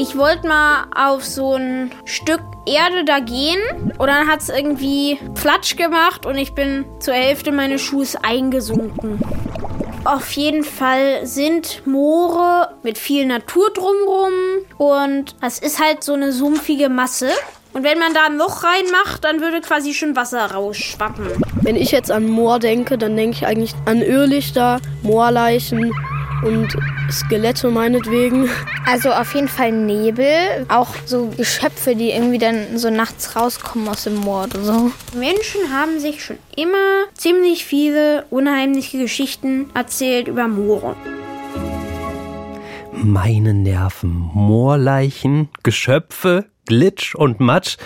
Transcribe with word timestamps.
Ich 0.00 0.16
wollte 0.16 0.46
mal 0.46 0.86
auf 0.94 1.24
so 1.24 1.56
ein 1.56 1.90
Stück 2.04 2.40
Erde 2.66 3.04
da 3.04 3.18
gehen 3.18 3.58
und 3.98 4.06
dann 4.06 4.28
hat 4.28 4.40
es 4.40 4.48
irgendwie 4.48 5.18
Flatsch 5.34 5.74
gemacht 5.74 6.24
und 6.24 6.38
ich 6.38 6.52
bin 6.52 6.84
zur 7.00 7.14
Hälfte 7.14 7.50
meines 7.50 7.82
Schuhs 7.82 8.14
eingesunken. 8.14 9.18
Auf 10.04 10.30
jeden 10.32 10.62
Fall 10.62 11.26
sind 11.26 11.84
Moore 11.84 12.76
mit 12.84 12.96
viel 12.96 13.26
Natur 13.26 13.70
drumrum 13.74 14.32
und 14.76 15.34
es 15.44 15.58
ist 15.58 15.82
halt 15.82 16.04
so 16.04 16.12
eine 16.12 16.30
sumpfige 16.30 16.88
Masse. 16.88 17.30
Und 17.72 17.82
wenn 17.82 17.98
man 17.98 18.14
da 18.14 18.26
ein 18.26 18.36
Loch 18.36 18.62
reinmacht, 18.62 19.24
dann 19.24 19.40
würde 19.40 19.60
quasi 19.60 19.94
schon 19.94 20.14
Wasser 20.14 20.52
rausschwappen. 20.52 21.26
Wenn 21.62 21.74
ich 21.74 21.90
jetzt 21.90 22.12
an 22.12 22.28
Moor 22.28 22.60
denke, 22.60 22.98
dann 22.98 23.16
denke 23.16 23.38
ich 23.38 23.46
eigentlich 23.46 23.74
an 23.84 24.00
Irrlichter, 24.00 24.80
Moorleichen 25.02 25.92
und 26.44 26.76
Skelette 27.10 27.70
meinetwegen. 27.70 28.48
Also 28.86 29.10
auf 29.10 29.34
jeden 29.34 29.48
Fall 29.48 29.72
Nebel, 29.72 30.66
auch 30.68 30.94
so 31.04 31.28
Geschöpfe, 31.36 31.94
die 31.94 32.10
irgendwie 32.10 32.38
dann 32.38 32.78
so 32.78 32.90
nachts 32.90 33.36
rauskommen 33.36 33.88
aus 33.88 34.04
dem 34.04 34.16
Moor 34.16 34.44
oder 34.44 34.62
so. 34.62 34.90
Menschen 35.14 35.60
haben 35.72 36.00
sich 36.00 36.24
schon 36.24 36.38
immer 36.56 37.04
ziemlich 37.14 37.64
viele 37.64 38.24
unheimliche 38.30 38.98
Geschichten 38.98 39.70
erzählt 39.74 40.28
über 40.28 40.48
Moore. 40.48 40.96
Meine 42.92 43.54
Nerven, 43.54 44.30
Moorleichen, 44.34 45.48
Geschöpfe, 45.62 46.46
Glitch 46.66 47.14
und 47.14 47.40
Matsch. 47.40 47.76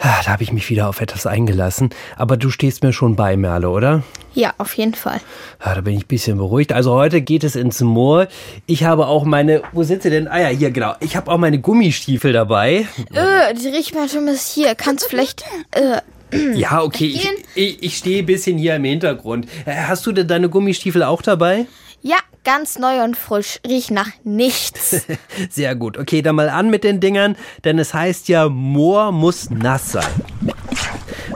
Ah, 0.00 0.20
Da 0.24 0.32
habe 0.32 0.42
ich 0.44 0.52
mich 0.52 0.68
wieder 0.70 0.88
auf 0.88 1.00
etwas 1.00 1.26
eingelassen. 1.26 1.90
Aber 2.16 2.36
du 2.36 2.50
stehst 2.50 2.82
mir 2.84 2.92
schon 2.92 3.16
bei, 3.16 3.36
Merle, 3.36 3.68
oder? 3.68 4.02
Ja, 4.34 4.54
auf 4.58 4.74
jeden 4.74 4.94
Fall. 4.94 5.20
Ja, 5.64 5.74
da 5.74 5.80
bin 5.80 5.94
ich 5.94 6.04
ein 6.04 6.06
bisschen 6.08 6.38
beruhigt. 6.38 6.72
Also 6.72 6.92
heute 6.94 7.20
geht 7.20 7.42
es 7.42 7.56
ins 7.56 7.80
Moor. 7.80 8.28
Ich 8.66 8.84
habe 8.84 9.06
auch 9.08 9.24
meine, 9.24 9.62
wo 9.72 9.82
sind 9.82 10.02
sie 10.02 10.10
denn? 10.10 10.28
Ah 10.28 10.38
ja, 10.40 10.48
hier 10.48 10.70
genau. 10.70 10.94
Ich 11.00 11.16
habe 11.16 11.30
auch 11.30 11.38
meine 11.38 11.58
Gummistiefel 11.60 12.32
dabei. 12.32 12.86
Äh, 13.12 13.54
die 13.54 13.68
riecht 13.68 13.94
mal 13.94 14.08
schon 14.08 14.26
bis 14.26 14.46
hier. 14.54 14.74
Kannst 14.76 15.06
du 15.06 15.08
vielleicht, 15.08 15.44
äh, 15.72 16.00
Ja, 16.54 16.82
okay, 16.82 17.06
ich, 17.06 17.28
ich, 17.56 17.82
ich 17.82 17.96
stehe 17.96 18.22
ein 18.22 18.26
bisschen 18.26 18.58
hier 18.58 18.76
im 18.76 18.84
Hintergrund. 18.84 19.48
Äh, 19.64 19.74
Hast 19.88 20.06
du 20.06 20.12
denn 20.12 20.28
deine 20.28 20.48
Gummistiefel 20.48 21.02
auch 21.02 21.22
dabei? 21.22 21.66
ja, 22.02 22.18
ganz 22.48 22.78
neu 22.78 23.04
und 23.04 23.14
frisch. 23.14 23.60
Riecht 23.66 23.90
nach 23.90 24.08
nichts. 24.24 25.04
Sehr 25.50 25.76
gut. 25.76 25.98
Okay, 25.98 26.22
dann 26.22 26.34
mal 26.34 26.48
an 26.48 26.70
mit 26.70 26.82
den 26.82 26.98
Dingern, 26.98 27.36
denn 27.64 27.78
es 27.78 27.92
heißt 27.92 28.26
ja, 28.28 28.48
Moor 28.48 29.12
muss 29.12 29.50
nass 29.50 29.92
sein. 29.92 30.08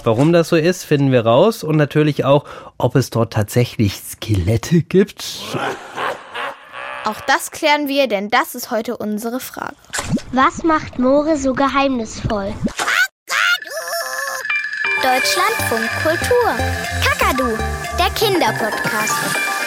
Warum 0.04 0.32
das 0.32 0.48
so 0.48 0.56
ist, 0.56 0.84
finden 0.84 1.12
wir 1.12 1.26
raus 1.26 1.64
und 1.64 1.76
natürlich 1.76 2.24
auch, 2.24 2.46
ob 2.78 2.96
es 2.96 3.10
dort 3.10 3.34
tatsächlich 3.34 3.94
Skelette 3.96 4.80
gibt. 4.80 5.22
Auch 7.04 7.20
das 7.26 7.50
klären 7.50 7.88
wir, 7.88 8.06
denn 8.06 8.30
das 8.30 8.54
ist 8.54 8.70
heute 8.70 8.96
unsere 8.96 9.38
Frage. 9.38 9.76
Was 10.32 10.62
macht 10.62 10.98
Moore 10.98 11.36
so 11.36 11.52
geheimnisvoll? 11.52 12.54
Deutschlandfunk 15.02 15.90
Kultur. 16.02 16.54
Kakadu, 17.04 17.54
der 17.98 18.08
Kinderpodcast. 18.14 19.61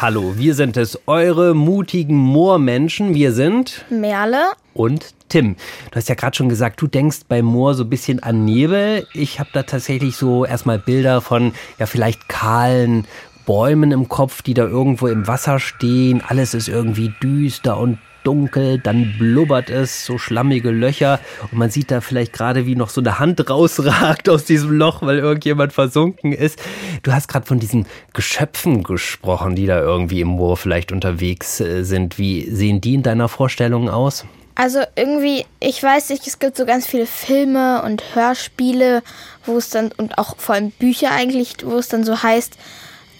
Hallo, 0.00 0.36
wir 0.36 0.54
sind 0.54 0.76
es, 0.76 0.98
eure 1.06 1.54
mutigen 1.54 2.16
Moormenschen. 2.16 3.14
Wir 3.14 3.32
sind 3.32 3.84
Merle, 3.90 4.42
und 4.74 5.14
Tim. 5.28 5.54
Du 5.90 5.96
hast 5.96 6.08
ja 6.08 6.16
gerade 6.16 6.36
schon 6.36 6.48
gesagt, 6.48 6.82
du 6.82 6.88
denkst 6.88 7.20
bei 7.28 7.42
Moor 7.42 7.74
so 7.74 7.84
ein 7.84 7.90
bisschen 7.90 8.20
an 8.20 8.44
Nebel. 8.44 9.06
Ich 9.14 9.38
habe 9.38 9.50
da 9.52 9.62
tatsächlich 9.62 10.16
so 10.16 10.44
erstmal 10.44 10.80
Bilder 10.80 11.20
von 11.20 11.52
ja 11.78 11.86
vielleicht 11.86 12.28
kahlen 12.28 13.06
Bäumen 13.46 13.92
im 13.92 14.08
Kopf, 14.08 14.42
die 14.42 14.54
da 14.54 14.64
irgendwo 14.64 15.06
im 15.06 15.28
Wasser 15.28 15.60
stehen. 15.60 16.22
Alles 16.26 16.54
ist 16.54 16.68
irgendwie 16.68 17.14
düster 17.22 17.78
und 17.78 17.98
dunkel, 18.24 18.78
dann 18.78 19.14
blubbert 19.18 19.70
es, 19.70 20.04
so 20.04 20.18
schlammige 20.18 20.70
Löcher 20.70 21.20
und 21.50 21.58
man 21.58 21.70
sieht 21.70 21.90
da 21.90 22.00
vielleicht 22.00 22.32
gerade, 22.32 22.66
wie 22.66 22.74
noch 22.74 22.90
so 22.90 23.00
eine 23.00 23.18
Hand 23.18 23.48
rausragt 23.48 24.28
aus 24.28 24.44
diesem 24.44 24.72
Loch, 24.72 25.02
weil 25.02 25.18
irgendjemand 25.18 25.72
versunken 25.72 26.32
ist. 26.32 26.58
Du 27.02 27.12
hast 27.12 27.28
gerade 27.28 27.46
von 27.46 27.60
diesen 27.60 27.86
Geschöpfen 28.12 28.82
gesprochen, 28.82 29.54
die 29.54 29.66
da 29.66 29.80
irgendwie 29.80 30.20
im 30.20 30.28
Moor 30.28 30.56
vielleicht 30.56 30.92
unterwegs 30.92 31.60
äh, 31.60 31.84
sind. 31.84 32.18
Wie 32.18 32.50
sehen 32.50 32.80
die 32.80 32.94
in 32.94 33.02
deiner 33.02 33.28
Vorstellung 33.28 33.88
aus? 33.88 34.24
Also 34.56 34.80
irgendwie, 34.94 35.44
ich 35.58 35.82
weiß 35.82 36.10
nicht, 36.10 36.26
es 36.28 36.38
gibt 36.38 36.56
so 36.56 36.64
ganz 36.64 36.86
viele 36.86 37.06
Filme 37.06 37.82
und 37.82 38.14
Hörspiele, 38.14 39.02
wo 39.44 39.56
es 39.56 39.70
dann, 39.70 39.90
und 39.96 40.16
auch 40.16 40.36
vor 40.36 40.54
allem 40.54 40.70
Bücher 40.70 41.10
eigentlich, 41.10 41.56
wo 41.64 41.76
es 41.76 41.88
dann 41.88 42.04
so 42.04 42.22
heißt, 42.22 42.56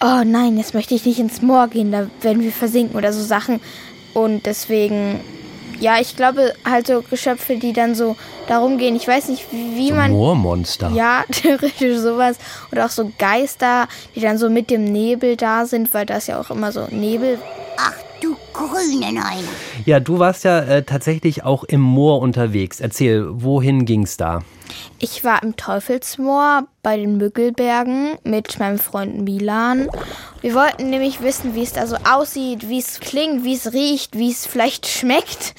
oh 0.01 0.23
nein, 0.25 0.57
jetzt 0.57 0.73
möchte 0.73 0.95
ich 0.95 1.05
nicht 1.05 1.19
ins 1.19 1.41
Moor 1.41 1.67
gehen, 1.67 1.91
da 1.91 2.07
werden 2.21 2.41
wir 2.41 2.51
versinken 2.51 2.95
oder 2.95 3.11
so 3.11 3.21
Sachen. 3.21 3.59
Und 4.15 4.45
deswegen, 4.45 5.19
ja, 5.79 5.99
ich 5.99 6.15
glaube 6.15 6.53
halt 6.63 6.87
so 6.87 7.01
Geschöpfe, 7.01 7.57
die 7.57 7.73
dann 7.73 7.95
so 7.95 8.15
darum 8.47 8.77
gehen, 8.77 8.95
ich 8.95 9.07
weiß 9.07 9.27
nicht, 9.27 9.45
wie, 9.51 9.89
So 9.89 9.95
man... 9.95 10.11
Moormonster. 10.11 10.89
Ja, 10.91 11.25
theoretisch 11.31 11.97
sowas. 11.97 12.37
Oder 12.71 12.85
auch 12.85 12.89
so 12.89 13.11
Geister, 13.19 13.89
die 14.15 14.21
dann 14.21 14.37
so 14.37 14.49
mit 14.49 14.69
dem 14.71 14.85
Nebel 14.85 15.35
da 15.35 15.65
sind, 15.65 15.93
weil 15.93 16.05
da 16.05 16.15
ist 16.15 16.27
ja 16.27 16.39
auch 16.39 16.49
immer 16.49 16.71
so 16.71 16.87
Nebel. 16.89 17.37
Ach 17.77 17.93
du 18.57 18.67
grüne 18.67 19.11
Neune. 19.13 19.47
Ja, 19.85 19.99
du 19.99 20.19
warst 20.19 20.43
ja 20.43 20.59
äh, 20.59 20.83
tatsächlich 20.83 21.43
auch 21.43 21.63
im 21.63 21.81
Moor 21.81 22.19
unterwegs. 22.21 22.79
Erzähl, 22.79 23.25
wohin 23.29 23.85
ging's 23.85 24.17
da? 24.17 24.41
Ich 24.99 25.23
war 25.23 25.41
im 25.43 25.55
Teufelsmoor 25.55 26.63
bei 26.83 26.97
den 26.97 27.17
Müggelbergen 27.17 28.17
mit 28.23 28.59
meinem 28.59 28.79
Freund 28.79 29.21
Milan. 29.21 29.89
Wir 30.41 30.53
wollten 30.53 30.89
nämlich 30.89 31.21
wissen, 31.21 31.55
wie 31.55 31.63
es 31.63 31.73
da 31.73 31.87
so 31.87 31.97
aussieht, 32.09 32.67
wie 32.69 32.79
es 32.79 32.99
klingt, 32.99 33.43
wie 33.43 33.55
es 33.55 33.73
riecht, 33.73 34.17
wie 34.17 34.31
es 34.31 34.45
vielleicht 34.45 34.87
schmeckt. 34.87 35.53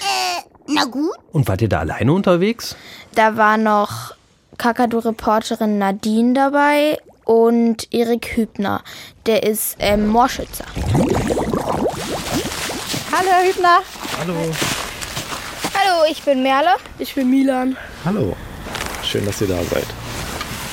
Na 0.67 0.85
gut, 0.85 1.15
Und 1.33 1.47
wart 1.49 1.63
ihr 1.63 1.69
da 1.69 1.81
alleine 1.81 2.13
unterwegs? 2.13 2.77
Da 3.15 3.37
war 3.37 3.57
noch 3.57 4.15
Kakadu-Reporterin 4.59 5.79
Nadine 5.79 6.35
dabei 6.35 6.99
und 7.25 7.93
Erik 7.95 8.37
Hübner. 8.37 8.83
Der 9.27 9.45
ist 9.45 9.77
ähm, 9.79 10.09
Moorschützer. 10.09 10.65
Hallo, 13.13 13.29
Herr 13.31 13.49
Hübner. 13.49 13.79
Hallo, 15.75 16.05
ich 16.11 16.23
bin 16.23 16.43
Merle. 16.43 16.71
Ich 16.99 17.15
bin 17.15 17.31
Milan. 17.31 17.77
Hallo, 18.05 18.37
schön, 19.05 19.25
dass 19.25 19.41
ihr 19.41 19.47
da 19.47 19.63
seid. 19.63 19.87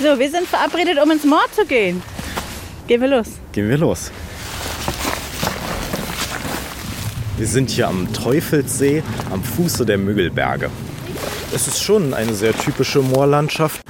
So, 0.01 0.17
wir 0.17 0.29
sind 0.29 0.47
verabredet, 0.47 0.97
um 1.01 1.11
ins 1.11 1.23
Moor 1.23 1.45
zu 1.55 1.65
gehen. 1.65 2.01
Gehen 2.87 3.01
wir 3.01 3.07
los. 3.07 3.27
Gehen 3.51 3.69
wir 3.69 3.77
los. 3.77 4.11
Wir 7.37 7.47
sind 7.47 7.69
hier 7.69 7.87
am 7.87 8.11
Teufelssee 8.13 9.03
am 9.31 9.43
Fuße 9.43 9.85
der 9.85 9.97
Müggelberge. 9.97 10.69
Es 11.53 11.67
ist 11.67 11.83
schon 11.83 12.13
eine 12.13 12.33
sehr 12.33 12.57
typische 12.57 12.99
Moorlandschaft. 12.99 13.81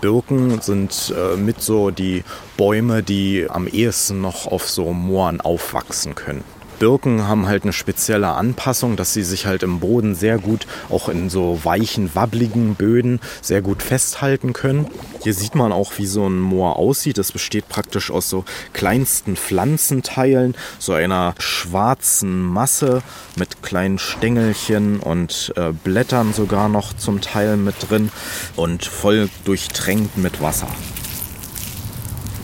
Birken 0.00 0.60
sind 0.60 1.14
äh, 1.16 1.36
mit 1.36 1.62
so 1.62 1.90
die 1.90 2.24
Bäume, 2.56 3.04
die 3.04 3.46
am 3.48 3.68
ehesten 3.68 4.20
noch 4.20 4.48
auf 4.48 4.68
so 4.68 4.92
Mooren 4.92 5.40
aufwachsen 5.40 6.16
können. 6.16 6.42
Birken 6.82 7.28
haben 7.28 7.46
halt 7.46 7.62
eine 7.62 7.72
spezielle 7.72 8.30
Anpassung, 8.30 8.96
dass 8.96 9.14
sie 9.14 9.22
sich 9.22 9.46
halt 9.46 9.62
im 9.62 9.78
Boden 9.78 10.16
sehr 10.16 10.38
gut, 10.38 10.66
auch 10.90 11.08
in 11.08 11.30
so 11.30 11.60
weichen, 11.62 12.12
wabbligen 12.16 12.74
Böden, 12.74 13.20
sehr 13.40 13.62
gut 13.62 13.84
festhalten 13.84 14.52
können. 14.52 14.88
Hier 15.22 15.32
sieht 15.32 15.54
man 15.54 15.70
auch, 15.70 15.92
wie 15.98 16.06
so 16.06 16.26
ein 16.26 16.40
Moor 16.40 16.80
aussieht. 16.80 17.18
Es 17.18 17.30
besteht 17.30 17.68
praktisch 17.68 18.10
aus 18.10 18.28
so 18.28 18.44
kleinsten 18.72 19.36
Pflanzenteilen, 19.36 20.56
so 20.80 20.92
einer 20.92 21.36
schwarzen 21.38 22.42
Masse 22.42 23.04
mit 23.36 23.62
kleinen 23.62 24.00
Stängelchen 24.00 24.98
und 24.98 25.52
äh, 25.54 25.70
Blättern 25.84 26.32
sogar 26.32 26.68
noch 26.68 26.94
zum 26.94 27.20
Teil 27.20 27.58
mit 27.58 27.76
drin 27.90 28.10
und 28.56 28.84
voll 28.84 29.30
durchtränkt 29.44 30.18
mit 30.18 30.42
Wasser. 30.42 30.66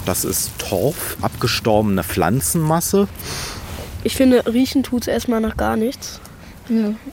Das 0.06 0.24
ist 0.24 0.52
Torf, 0.58 1.16
abgestorbene 1.22 2.04
Pflanzenmasse. 2.04 3.08
Ich 4.04 4.16
finde, 4.16 4.44
riechen 4.46 4.82
tut's 4.82 5.06
erstmal 5.06 5.40
nach 5.40 5.56
gar 5.56 5.76
nichts. 5.76 6.20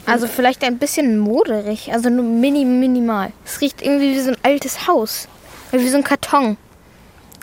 Also 0.06 0.28
vielleicht 0.28 0.64
ein 0.64 0.78
bisschen 0.78 1.18
moderig, 1.18 1.92
also 1.94 2.10
nur 2.10 2.26
mini, 2.26 2.66
minimal. 2.66 3.32
Es 3.46 3.62
riecht 3.62 3.82
irgendwie 3.82 4.14
wie 4.14 4.20
so 4.20 4.32
ein 4.32 4.38
altes 4.44 4.88
Haus. 4.88 5.28
Wie 5.72 5.90
so 5.90 5.98
ein 5.98 6.04
Karton. 6.04 6.58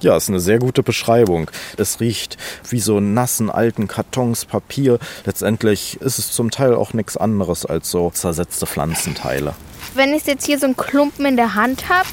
Ja, 0.02 0.16
ist 0.16 0.28
eine 0.28 0.40
sehr 0.40 0.58
gute 0.58 0.82
Beschreibung. 0.82 1.50
Es 1.76 2.00
riecht 2.00 2.36
wie 2.68 2.80
so 2.80 2.98
nassen 2.98 3.50
alten 3.50 3.88
Kartons, 3.88 4.44
Papier. 4.44 4.98
Letztendlich 5.24 6.00
ist 6.00 6.18
es 6.18 6.32
zum 6.32 6.50
Teil 6.50 6.74
auch 6.74 6.92
nichts 6.92 7.16
anderes 7.16 7.64
als 7.64 7.90
so 7.90 8.10
zersetzte 8.10 8.66
Pflanzenteile. 8.66 9.54
Wenn 9.94 10.12
ich 10.12 10.26
jetzt 10.26 10.46
hier 10.46 10.58
so 10.58 10.66
einen 10.66 10.76
Klumpen 10.76 11.24
in 11.24 11.36
der 11.36 11.54
Hand 11.54 11.88
habe, 11.88 12.08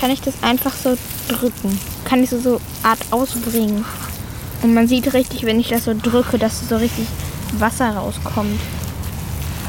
kann 0.00 0.10
ich 0.10 0.20
das 0.20 0.42
einfach 0.42 0.74
so 0.74 0.96
drücken. 1.28 1.78
Kann 2.04 2.22
ich 2.22 2.30
so 2.30 2.38
so 2.38 2.60
Art 2.82 3.00
ausbringen. 3.10 3.84
Und 4.64 4.72
man 4.72 4.88
sieht 4.88 5.12
richtig, 5.12 5.44
wenn 5.44 5.60
ich 5.60 5.68
das 5.68 5.84
so 5.84 5.92
drücke, 5.94 6.38
dass 6.38 6.66
so 6.66 6.78
richtig 6.78 7.06
Wasser 7.58 7.90
rauskommt. 7.90 8.58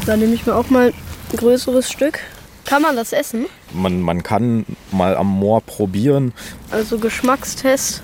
Dann 0.05 0.19
nehme 0.19 0.33
ich 0.33 0.45
mir 0.45 0.55
auch 0.55 0.69
mal 0.69 0.93
ein 0.93 1.37
größeres 1.37 1.91
Stück. 1.91 2.19
Kann 2.63 2.81
man 2.81 2.95
das 2.95 3.11
essen? 3.11 3.47
Man, 3.73 3.99
man 3.99 4.23
kann 4.23 4.65
mal 4.93 5.17
am 5.17 5.27
Moor 5.27 5.59
probieren. 5.59 6.33
Also 6.71 6.97
Geschmackstest. 6.97 8.03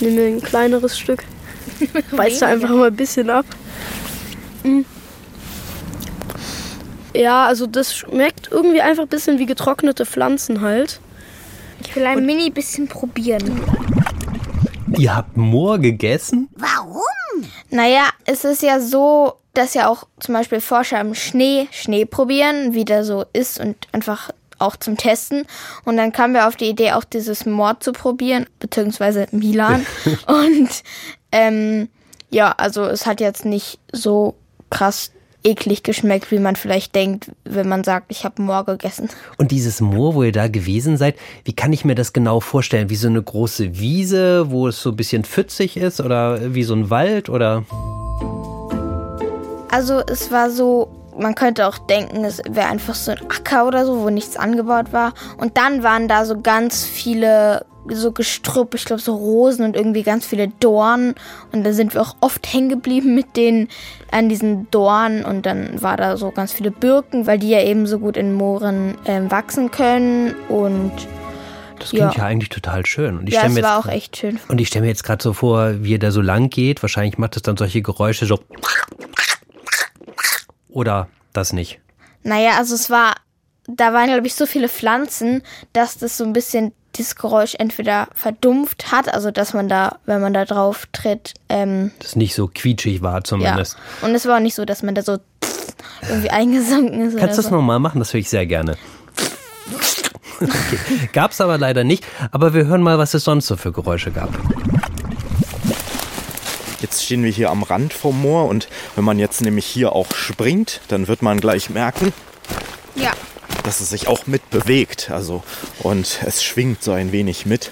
Nehme 0.00 0.16
mir 0.16 0.26
ein 0.26 0.42
kleineres 0.42 0.98
Stück. 0.98 1.24
Beiß 2.14 2.40
da 2.40 2.48
einfach 2.48 2.68
mal 2.68 2.88
ein 2.88 2.96
bisschen 2.96 3.30
ab. 3.30 3.46
Mm. 4.62 4.82
Ja, 7.14 7.46
also 7.46 7.66
das 7.66 7.96
schmeckt 7.96 8.50
irgendwie 8.50 8.82
einfach 8.82 9.04
ein 9.04 9.08
bisschen 9.08 9.38
wie 9.38 9.46
getrocknete 9.46 10.04
Pflanzen 10.04 10.60
halt. 10.60 11.00
Ich 11.80 11.96
will 11.96 12.04
ein 12.04 12.26
mini 12.26 12.50
bisschen 12.50 12.88
probieren. 12.88 13.62
Ihr 14.98 15.14
habt 15.14 15.36
Moor 15.36 15.78
gegessen? 15.78 16.48
Warum? 16.56 17.02
Naja, 17.70 18.08
es 18.24 18.44
ist 18.44 18.62
ja 18.62 18.80
so, 18.80 19.34
dass 19.54 19.74
ja 19.74 19.88
auch 19.88 20.04
zum 20.20 20.34
Beispiel 20.34 20.60
Forscher 20.60 21.00
im 21.00 21.14
Schnee 21.14 21.68
Schnee 21.70 22.04
probieren, 22.04 22.74
wie 22.74 22.84
der 22.84 23.04
so 23.04 23.24
ist 23.32 23.60
und 23.60 23.76
einfach 23.92 24.30
auch 24.58 24.76
zum 24.76 24.96
Testen. 24.96 25.44
Und 25.84 25.96
dann 25.96 26.12
kamen 26.12 26.34
wir 26.34 26.48
auf 26.48 26.56
die 26.56 26.68
Idee, 26.68 26.92
auch 26.92 27.04
dieses 27.04 27.44
Mord 27.44 27.82
zu 27.82 27.92
probieren, 27.92 28.46
beziehungsweise 28.58 29.26
Milan. 29.32 29.84
und 30.26 30.82
ähm, 31.32 31.88
ja, 32.30 32.52
also 32.56 32.84
es 32.84 33.06
hat 33.06 33.20
jetzt 33.20 33.44
nicht 33.44 33.78
so 33.92 34.34
krass 34.70 35.12
eklig 35.44 35.82
geschmeckt, 35.82 36.30
wie 36.30 36.38
man 36.38 36.56
vielleicht 36.56 36.94
denkt, 36.94 37.30
wenn 37.44 37.68
man 37.68 37.84
sagt, 37.84 38.06
ich 38.10 38.24
habe 38.24 38.42
Moor 38.42 38.64
gegessen. 38.64 39.08
Und 39.38 39.50
dieses 39.50 39.80
Moor, 39.80 40.14
wo 40.14 40.22
ihr 40.22 40.32
da 40.32 40.48
gewesen 40.48 40.96
seid, 40.96 41.16
wie 41.44 41.52
kann 41.52 41.72
ich 41.72 41.84
mir 41.84 41.94
das 41.94 42.12
genau 42.12 42.40
vorstellen? 42.40 42.90
Wie 42.90 42.96
so 42.96 43.08
eine 43.08 43.22
große 43.22 43.78
Wiese, 43.78 44.50
wo 44.50 44.68
es 44.68 44.80
so 44.80 44.90
ein 44.90 44.96
bisschen 44.96 45.24
pfützig 45.24 45.76
ist 45.76 46.00
oder 46.00 46.54
wie 46.54 46.64
so 46.64 46.74
ein 46.74 46.90
Wald 46.90 47.28
oder? 47.28 47.64
Also 49.70 50.00
es 50.00 50.30
war 50.30 50.50
so, 50.50 50.88
man 51.18 51.34
könnte 51.34 51.66
auch 51.66 51.78
denken, 51.78 52.24
es 52.24 52.40
wäre 52.48 52.68
einfach 52.68 52.94
so 52.94 53.12
ein 53.12 53.18
Acker 53.28 53.66
oder 53.66 53.84
so, 53.84 54.00
wo 54.00 54.10
nichts 54.10 54.36
angebaut 54.36 54.92
war. 54.92 55.14
Und 55.38 55.56
dann 55.56 55.82
waren 55.82 56.08
da 56.08 56.24
so 56.24 56.40
ganz 56.40 56.84
viele 56.84 57.64
so 57.90 58.12
Gestrüpp, 58.12 58.74
ich 58.74 58.84
glaube 58.84 59.00
so 59.02 59.14
Rosen 59.14 59.64
und 59.64 59.76
irgendwie 59.76 60.02
ganz 60.02 60.26
viele 60.26 60.48
Dornen. 60.48 61.14
Und 61.52 61.64
da 61.64 61.72
sind 61.72 61.94
wir 61.94 62.02
auch 62.02 62.16
oft 62.20 62.52
hängen 62.52 62.68
geblieben 62.68 63.14
mit 63.14 63.36
denen 63.36 63.68
an 64.10 64.28
diesen 64.28 64.70
Dornen. 64.70 65.24
Und 65.24 65.46
dann 65.46 65.80
war 65.82 65.96
da 65.96 66.16
so 66.16 66.30
ganz 66.30 66.52
viele 66.52 66.70
Birken, 66.70 67.26
weil 67.26 67.38
die 67.38 67.50
ja 67.50 67.62
eben 67.62 67.86
so 67.86 67.98
gut 67.98 68.16
in 68.16 68.32
Mooren 68.34 68.96
ähm, 69.06 69.30
wachsen 69.30 69.70
können. 69.70 70.34
Und 70.48 70.92
Das 71.78 71.90
klingt 71.90 72.14
ja, 72.14 72.22
Ja. 72.22 72.24
eigentlich 72.24 72.48
total 72.48 72.84
schön. 72.86 73.18
Und 73.18 73.28
ich 73.28 73.34
ja, 73.34 73.40
stell 73.40 73.52
mir 73.52 73.62
war 73.62 73.76
jetzt 73.76 73.86
auch 73.86 73.90
echt 73.92 74.16
schön. 74.16 74.40
Und 74.48 74.60
ich 74.60 74.68
stelle 74.68 74.82
mir 74.84 74.88
jetzt 74.88 75.04
gerade 75.04 75.22
so 75.22 75.32
vor, 75.32 75.82
wie 75.84 75.94
er 75.94 75.98
da 75.98 76.10
so 76.10 76.20
lang 76.22 76.50
geht. 76.50 76.82
Wahrscheinlich 76.82 77.18
macht 77.18 77.36
es 77.36 77.42
dann 77.42 77.56
solche 77.56 77.82
Geräusche 77.82 78.26
so. 78.26 78.40
Oder 80.68 81.08
das 81.32 81.52
nicht. 81.52 81.80
Naja, 82.22 82.52
also 82.58 82.74
es 82.74 82.90
war, 82.90 83.14
da 83.68 83.92
waren 83.92 84.06
glaube 84.08 84.26
ich 84.26 84.34
so 84.34 84.46
viele 84.46 84.68
Pflanzen, 84.68 85.42
dass 85.72 85.98
das 85.98 86.16
so 86.16 86.24
ein 86.24 86.32
bisschen 86.32 86.72
dieses 86.98 87.16
Geräusch 87.16 87.54
entweder 87.58 88.08
verdumpft 88.14 88.90
hat, 88.92 89.12
also 89.12 89.30
dass 89.30 89.54
man 89.54 89.68
da, 89.68 89.96
wenn 90.06 90.20
man 90.20 90.32
da 90.34 90.44
drauf 90.44 90.86
tritt, 90.92 91.34
ähm, 91.48 91.90
Das 91.98 92.16
nicht 92.16 92.34
so 92.34 92.48
quietschig 92.52 93.02
war 93.02 93.16
ja. 93.16 93.24
zumindest. 93.24 93.76
Und 94.02 94.14
es 94.14 94.26
war 94.26 94.36
auch 94.36 94.40
nicht 94.40 94.54
so, 94.54 94.64
dass 94.64 94.82
man 94.82 94.94
da 94.94 95.02
so 95.02 95.18
irgendwie 96.08 96.30
eingesunken 96.30 97.08
ist. 97.08 97.16
Kannst 97.18 97.38
du 97.38 97.42
das 97.42 97.50
so. 97.50 97.56
nochmal 97.56 97.78
machen? 97.78 97.98
Das 97.98 98.12
höre 98.12 98.20
ich 98.20 98.28
sehr 98.30 98.46
gerne. 98.46 98.76
Okay. 100.40 101.08
Gab's 101.12 101.40
aber 101.40 101.56
leider 101.58 101.82
nicht. 101.84 102.04
Aber 102.30 102.52
wir 102.52 102.66
hören 102.66 102.82
mal, 102.82 102.98
was 102.98 103.14
es 103.14 103.24
sonst 103.24 103.46
so 103.46 103.56
für 103.56 103.72
Geräusche 103.72 104.10
gab. 104.10 104.28
Jetzt 106.82 107.04
stehen 107.04 107.24
wir 107.24 107.30
hier 107.30 107.50
am 107.50 107.62
Rand 107.62 107.94
vom 107.94 108.20
Moor 108.20 108.46
und 108.48 108.68
wenn 108.96 109.04
man 109.04 109.18
jetzt 109.18 109.40
nämlich 109.40 109.64
hier 109.64 109.92
auch 109.92 110.12
springt, 110.14 110.82
dann 110.88 111.08
wird 111.08 111.22
man 111.22 111.40
gleich 111.40 111.70
merken, 111.70 112.12
Ja. 112.94 113.12
Dass 113.66 113.80
es 113.80 113.90
sich 113.90 114.08
auch 114.08 114.26
mit 114.26 114.48
bewegt. 114.50 115.10
Also 115.10 115.42
und 115.80 116.20
es 116.24 116.42
schwingt 116.42 116.82
so 116.82 116.92
ein 116.92 117.12
wenig 117.12 117.44
mit. 117.44 117.70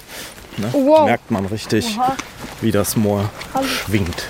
Ne? 0.58 0.68
Wow. 0.72 1.06
Merkt 1.06 1.30
man 1.30 1.46
richtig, 1.46 1.98
wie 2.60 2.72
das 2.72 2.96
Moor 2.96 3.30
schwingt. 3.64 4.28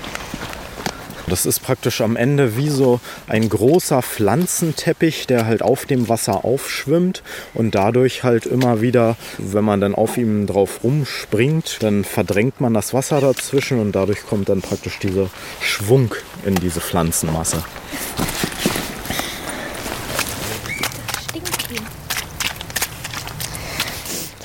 Das 1.27 1.47
ist 1.47 1.61
praktisch 1.61 2.01
am 2.01 2.15
Ende 2.15 2.55
wie 2.55 2.69
so 2.69 2.99
ein 3.25 3.49
großer 3.49 4.03
Pflanzenteppich, 4.03 5.25
der 5.25 5.47
halt 5.47 5.63
auf 5.63 5.87
dem 5.87 6.07
Wasser 6.07 6.45
aufschwimmt 6.45 7.23
und 7.55 7.73
dadurch 7.73 8.23
halt 8.23 8.45
immer 8.45 8.81
wieder, 8.81 9.17
wenn 9.39 9.65
man 9.65 9.81
dann 9.81 9.95
auf 9.95 10.17
ihm 10.17 10.45
drauf 10.45 10.83
rumspringt, 10.83 11.77
dann 11.81 12.03
verdrängt 12.03 12.61
man 12.61 12.75
das 12.75 12.93
Wasser 12.93 13.21
dazwischen 13.21 13.79
und 13.79 13.93
dadurch 13.93 14.23
kommt 14.27 14.49
dann 14.49 14.61
praktisch 14.61 14.99
dieser 14.99 15.29
Schwung 15.61 16.13
in 16.45 16.53
diese 16.53 16.79
Pflanzenmasse. 16.79 17.63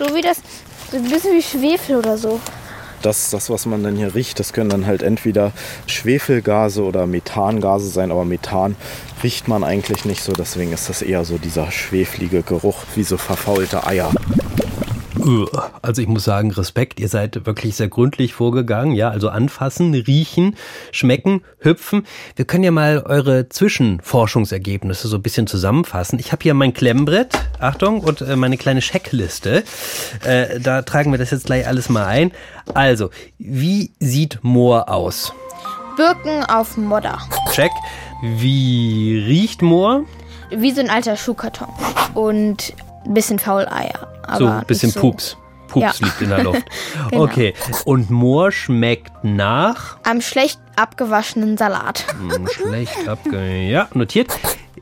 So 0.00 0.14
wie 0.14 0.22
das, 0.22 0.38
so 0.90 0.96
ein 0.96 1.02
bisschen 1.10 1.34
wie 1.34 1.42
Schwefel 1.42 1.96
oder 1.96 2.16
so. 2.16 2.40
Das, 3.02 3.28
das, 3.28 3.50
was 3.50 3.66
man 3.66 3.84
dann 3.84 3.96
hier 3.96 4.14
riecht, 4.14 4.40
das 4.40 4.54
können 4.54 4.70
dann 4.70 4.86
halt 4.86 5.02
entweder 5.02 5.52
Schwefelgase 5.86 6.82
oder 6.82 7.06
Methangase 7.06 7.88
sein, 7.88 8.10
aber 8.10 8.24
Methan 8.24 8.76
riecht 9.22 9.46
man 9.46 9.62
eigentlich 9.62 10.06
nicht 10.06 10.22
so, 10.22 10.32
deswegen 10.32 10.72
ist 10.72 10.88
das 10.88 11.02
eher 11.02 11.26
so 11.26 11.36
dieser 11.36 11.70
schweflige 11.70 12.42
Geruch, 12.42 12.78
wie 12.94 13.02
so 13.02 13.18
verfaulte 13.18 13.86
Eier. 13.86 14.10
Also 15.82 16.02
ich 16.02 16.08
muss 16.08 16.24
sagen, 16.24 16.50
Respekt, 16.50 16.98
ihr 17.00 17.08
seid 17.08 17.46
wirklich 17.46 17.76
sehr 17.76 17.88
gründlich 17.88 18.32
vorgegangen. 18.32 18.94
Ja, 18.94 19.10
also 19.10 19.28
anfassen, 19.28 19.92
riechen, 19.94 20.56
schmecken, 20.92 21.42
hüpfen. 21.58 22.06
Wir 22.36 22.44
können 22.44 22.64
ja 22.64 22.70
mal 22.70 23.02
eure 23.04 23.48
Zwischenforschungsergebnisse 23.48 25.08
so 25.08 25.16
ein 25.16 25.22
bisschen 25.22 25.46
zusammenfassen. 25.46 26.18
Ich 26.18 26.32
habe 26.32 26.42
hier 26.42 26.54
mein 26.54 26.72
Klemmbrett, 26.72 27.38
Achtung, 27.58 28.00
und 28.00 28.22
äh, 28.22 28.36
meine 28.36 28.56
kleine 28.56 28.80
Checkliste. 28.80 29.64
Äh, 30.24 30.60
da 30.60 30.82
tragen 30.82 31.10
wir 31.12 31.18
das 31.18 31.30
jetzt 31.30 31.46
gleich 31.46 31.66
alles 31.66 31.88
mal 31.88 32.06
ein. 32.06 32.32
Also, 32.74 33.10
wie 33.38 33.90
sieht 34.00 34.38
Moor 34.42 34.88
aus? 34.88 35.32
Birken 35.96 36.44
auf 36.44 36.76
Modder. 36.76 37.18
Check. 37.52 37.72
Wie 38.22 39.22
riecht 39.26 39.60
Moor? 39.60 40.04
Wie 40.50 40.72
so 40.72 40.80
ein 40.80 40.90
alter 40.90 41.16
Schuhkarton. 41.16 41.68
Und 42.14 42.74
ein 43.04 43.14
bisschen 43.14 43.38
Fauleier. 43.38 44.09
So 44.38 44.46
ein 44.46 44.64
bisschen 44.66 44.90
so. 44.90 45.00
Pups. 45.00 45.36
Pups 45.68 46.00
Ja. 46.00 46.06
liegt 46.06 46.20
in 46.20 46.28
der 46.30 46.42
Luft. 46.42 46.62
Genau. 47.10 47.22
Okay. 47.24 47.54
Und 47.84 48.10
Moor 48.10 48.52
schmeckt 48.52 49.12
nach 49.24 49.98
Am 50.04 50.20
schlecht 50.20 50.60
abgewaschenen 50.76 51.56
Salat. 51.56 52.04
Hm, 52.18 52.46
Schlecht 52.48 53.08
abge... 53.08 53.68
Ja, 53.68 53.88
notiert. 53.94 54.28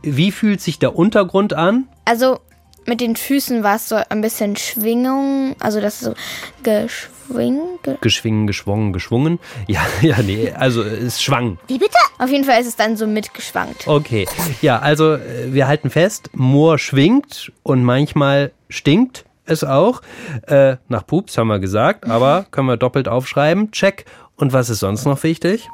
Wie 0.03 0.33
fühlt 0.33 0.61
sich 0.61 0.79
der 0.79 0.97
Untergrund 0.97 1.53
an? 1.55 1.89
Also 2.05 2.39
mit 2.87 3.01
den 3.03 3.17
Füßen 3.17 3.63
war 3.63 3.77
es 3.77 3.89
so 3.89 3.97
ein 4.09 4.21
bisschen 4.23 4.57
Schwingung. 4.57 5.55
Also 5.61 5.81
das 5.81 5.95
ist 5.97 6.01
so 6.05 6.15
geschwing. 6.63 7.61
Ge 7.83 7.97
Geschwingen, 8.01 8.47
geschwungen, 8.47 8.93
geschwungen. 8.93 9.39
Ja, 9.67 9.81
ja, 10.03 10.23
nee, 10.23 10.51
also 10.53 10.83
es 10.83 11.23
schwang. 11.23 11.59
Wie 11.67 11.79
bitte? 11.79 11.97
Auf 12.19 12.31
jeden 12.31 12.45
Fall 12.45 12.61
ist 12.61 12.67
es 12.67 12.77
dann 12.77 12.97
so 12.97 13.07
mitgeschwankt. 13.07 13.87
Okay. 13.87 14.27
Ja, 14.63 14.79
also 14.79 15.15
äh, 15.15 15.53
wir 15.53 15.69
halten 15.69 15.91
fest, 15.91 16.31
Moor 16.33 16.79
schwingt 16.79 17.53
und 17.63 17.85
manchmal 17.85 18.53
stinkt 18.71 19.25
es 19.51 19.65
auch. 19.65 20.03
Äh, 20.47 20.77
nach 20.89 21.07
Pups 21.07 21.39
haben 21.39 21.49
wir 21.49 21.59
gesagt, 21.59 22.09
aber 22.09 22.47
können 22.51 22.69
wir 22.69 22.77
doppelt 22.77 23.09
aufschreiben. 23.09 23.71
Check. 23.71 24.05
Und 24.37 24.53
was 24.53 24.71
ist 24.71 24.81
sonst 24.81 25.05
noch 25.05 25.23
wichtig? 25.23 25.69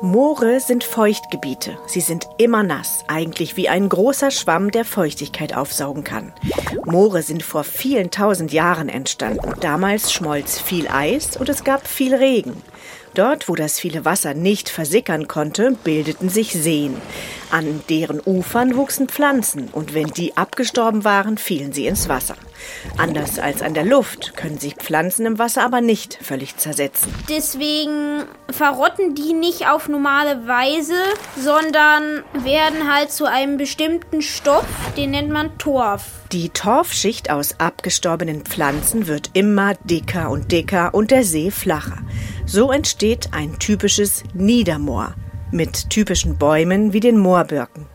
Moore 0.00 0.60
sind 0.60 0.84
Feuchtgebiete. 0.84 1.76
Sie 1.86 2.00
sind 2.00 2.28
immer 2.38 2.62
nass, 2.62 3.02
eigentlich 3.08 3.56
wie 3.56 3.68
ein 3.68 3.88
großer 3.88 4.30
Schwamm, 4.30 4.70
der 4.70 4.84
Feuchtigkeit 4.84 5.56
aufsaugen 5.56 6.04
kann. 6.04 6.32
Moore 6.84 7.22
sind 7.22 7.42
vor 7.42 7.64
vielen 7.64 8.12
tausend 8.12 8.52
Jahren 8.52 8.88
entstanden. 8.88 9.54
Damals 9.60 10.12
schmolz 10.12 10.60
viel 10.60 10.86
Eis 10.86 11.36
und 11.36 11.48
es 11.48 11.64
gab 11.64 11.88
viel 11.88 12.14
Regen. 12.14 12.62
Dort, 13.14 13.48
wo 13.48 13.56
das 13.56 13.80
viele 13.80 14.04
Wasser 14.04 14.34
nicht 14.34 14.68
versickern 14.68 15.26
konnte, 15.26 15.72
bildeten 15.82 16.28
sich 16.28 16.52
Seen. 16.52 16.96
An 17.50 17.80
deren 17.88 18.20
Ufern 18.24 18.76
wuchsen 18.76 19.08
Pflanzen 19.08 19.68
und 19.72 19.94
wenn 19.94 20.06
die 20.06 20.36
abgestorben 20.36 21.02
waren, 21.02 21.38
fielen 21.38 21.72
sie 21.72 21.88
ins 21.88 22.08
Wasser. 22.08 22.36
Anders 22.96 23.38
als 23.38 23.62
an 23.62 23.74
der 23.74 23.84
Luft 23.84 24.36
können 24.36 24.58
sich 24.58 24.74
Pflanzen 24.74 25.26
im 25.26 25.38
Wasser 25.38 25.64
aber 25.64 25.80
nicht 25.80 26.18
völlig 26.20 26.56
zersetzen. 26.56 27.12
Deswegen 27.28 28.24
verrotten 28.50 29.14
die 29.14 29.32
nicht 29.32 29.68
auf 29.68 29.88
normale 29.88 30.46
Weise, 30.46 30.94
sondern 31.36 32.22
werden 32.32 32.92
halt 32.92 33.12
zu 33.12 33.26
einem 33.26 33.56
bestimmten 33.56 34.22
Stoff, 34.22 34.66
den 34.96 35.10
nennt 35.12 35.30
man 35.30 35.56
Torf. 35.58 36.04
Die 36.32 36.50
Torfschicht 36.50 37.30
aus 37.30 37.58
abgestorbenen 37.58 38.42
Pflanzen 38.44 39.06
wird 39.06 39.30
immer 39.32 39.74
dicker 39.84 40.30
und 40.30 40.52
dicker 40.52 40.94
und 40.94 41.10
der 41.10 41.24
See 41.24 41.50
flacher. 41.50 41.98
So 42.46 42.70
entsteht 42.72 43.30
ein 43.32 43.58
typisches 43.58 44.24
Niedermoor 44.34 45.14
mit 45.50 45.90
typischen 45.90 46.36
Bäumen 46.36 46.92
wie 46.92 47.00
den 47.00 47.18
Moorbirken. 47.18 47.86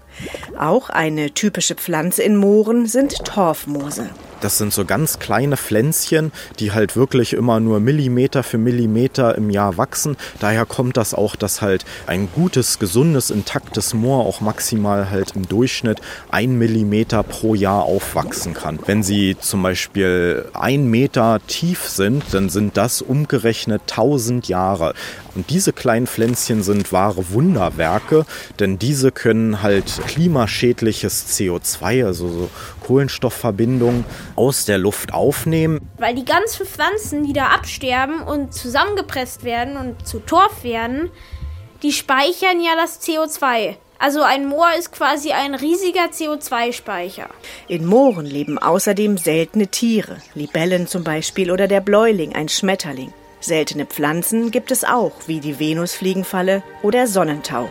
Auch 0.58 0.90
eine 0.90 1.34
typische 1.34 1.76
Pflanze 1.76 2.24
in 2.24 2.36
Mooren 2.36 2.86
sind 2.86 3.26
Torfmoose. 3.26 4.10
Das 4.44 4.58
sind 4.58 4.74
so 4.74 4.84
ganz 4.84 5.20
kleine 5.20 5.56
Pflänzchen, 5.56 6.34
die 6.60 6.74
halt 6.74 6.98
wirklich 6.98 7.32
immer 7.32 7.62
nur 7.62 7.80
Millimeter 7.80 8.44
für 8.44 8.58
Millimeter 8.58 9.38
im 9.38 9.50
Jahr 9.50 9.78
wachsen. 9.78 10.18
Daher 10.42 10.66
kommt 10.66 10.98
das 10.98 11.14
auch, 11.14 11.38
dass 11.38 11.62
halt 11.62 11.86
ein 12.08 12.28
gutes, 12.36 12.78
gesundes, 12.78 13.30
intaktes 13.30 13.94
Moor 13.94 14.26
auch 14.26 14.42
maximal 14.42 15.10
halt 15.10 15.32
im 15.38 15.48
Durchschnitt 15.48 16.02
ein 16.30 16.58
Millimeter 16.58 17.24
pro 17.24 17.56
Jahr 17.56 17.84
aufwachsen 17.84 18.54
kann. 18.54 18.80
Wenn 18.86 19.02
sie 19.02 19.38
zum 19.40 19.64
Beispiel 19.64 20.50
ein 20.54 20.88
Meter 20.88 21.40
tief 21.48 21.88
sind, 21.88 22.26
dann 22.34 22.50
sind 22.50 22.76
das 22.76 23.02
umgerechnet 23.02 23.84
1000 23.84 24.50
Jahre. 24.50 24.94
Und 25.36 25.50
diese 25.50 25.74
kleinen 25.74 26.06
Pflänzchen 26.06 26.64
sind 26.64 26.92
wahre 26.92 27.32
Wunderwerke, 27.32 28.26
denn 28.60 28.78
diese 28.78 29.12
können 29.12 29.64
halt 29.64 30.02
klimaschädliches 30.06 31.28
CO2, 31.30 32.06
also 32.06 32.28
so 32.28 32.50
Kohlenstoffverbindungen, 32.84 34.06
aus 34.36 34.66
der 34.66 34.78
Luft 34.78 35.14
aufnehmen. 35.14 35.90
Weil 35.98 36.16
die 36.16 36.26
ganzen 36.26 36.66
Pflanzen, 36.66 37.26
die 37.26 37.34
da 37.34 37.48
absterben 37.48 38.22
und 38.22 38.54
zusammengepresst 38.54 39.44
werden 39.44 39.78
und 39.78 40.08
zu 40.08 40.20
Torf 40.20 40.64
werden, 40.64 41.10
die 41.82 41.92
speichern 41.92 42.62
ja 42.62 42.76
das 42.76 43.02
CO2. 43.02 43.76
Also 44.00 44.22
ein 44.22 44.48
Moor 44.48 44.68
ist 44.78 44.92
quasi 44.92 45.32
ein 45.32 45.56
riesiger 45.56 46.08
CO2-Speicher. 46.12 47.30
In 47.68 47.86
Mooren 47.86 48.26
leben 48.26 48.58
außerdem 48.58 49.18
seltene 49.18 49.68
Tiere, 49.68 50.18
Libellen 50.36 50.88
zum 50.88 51.06
Beispiel 51.06 51.52
oder 51.52 51.68
der 51.68 51.80
Bläuling, 51.80 52.36
ein 52.36 52.50
Schmetterling. 52.50 53.14
Seltene 53.40 53.86
Pflanzen 53.86 54.52
gibt 54.52 54.72
es 54.72 54.84
auch, 54.84 55.12
wie 55.28 55.40
die 55.40 55.60
Venusfliegenfalle 55.60 56.64
oder 56.82 57.08
Sonnentau. 57.08 57.70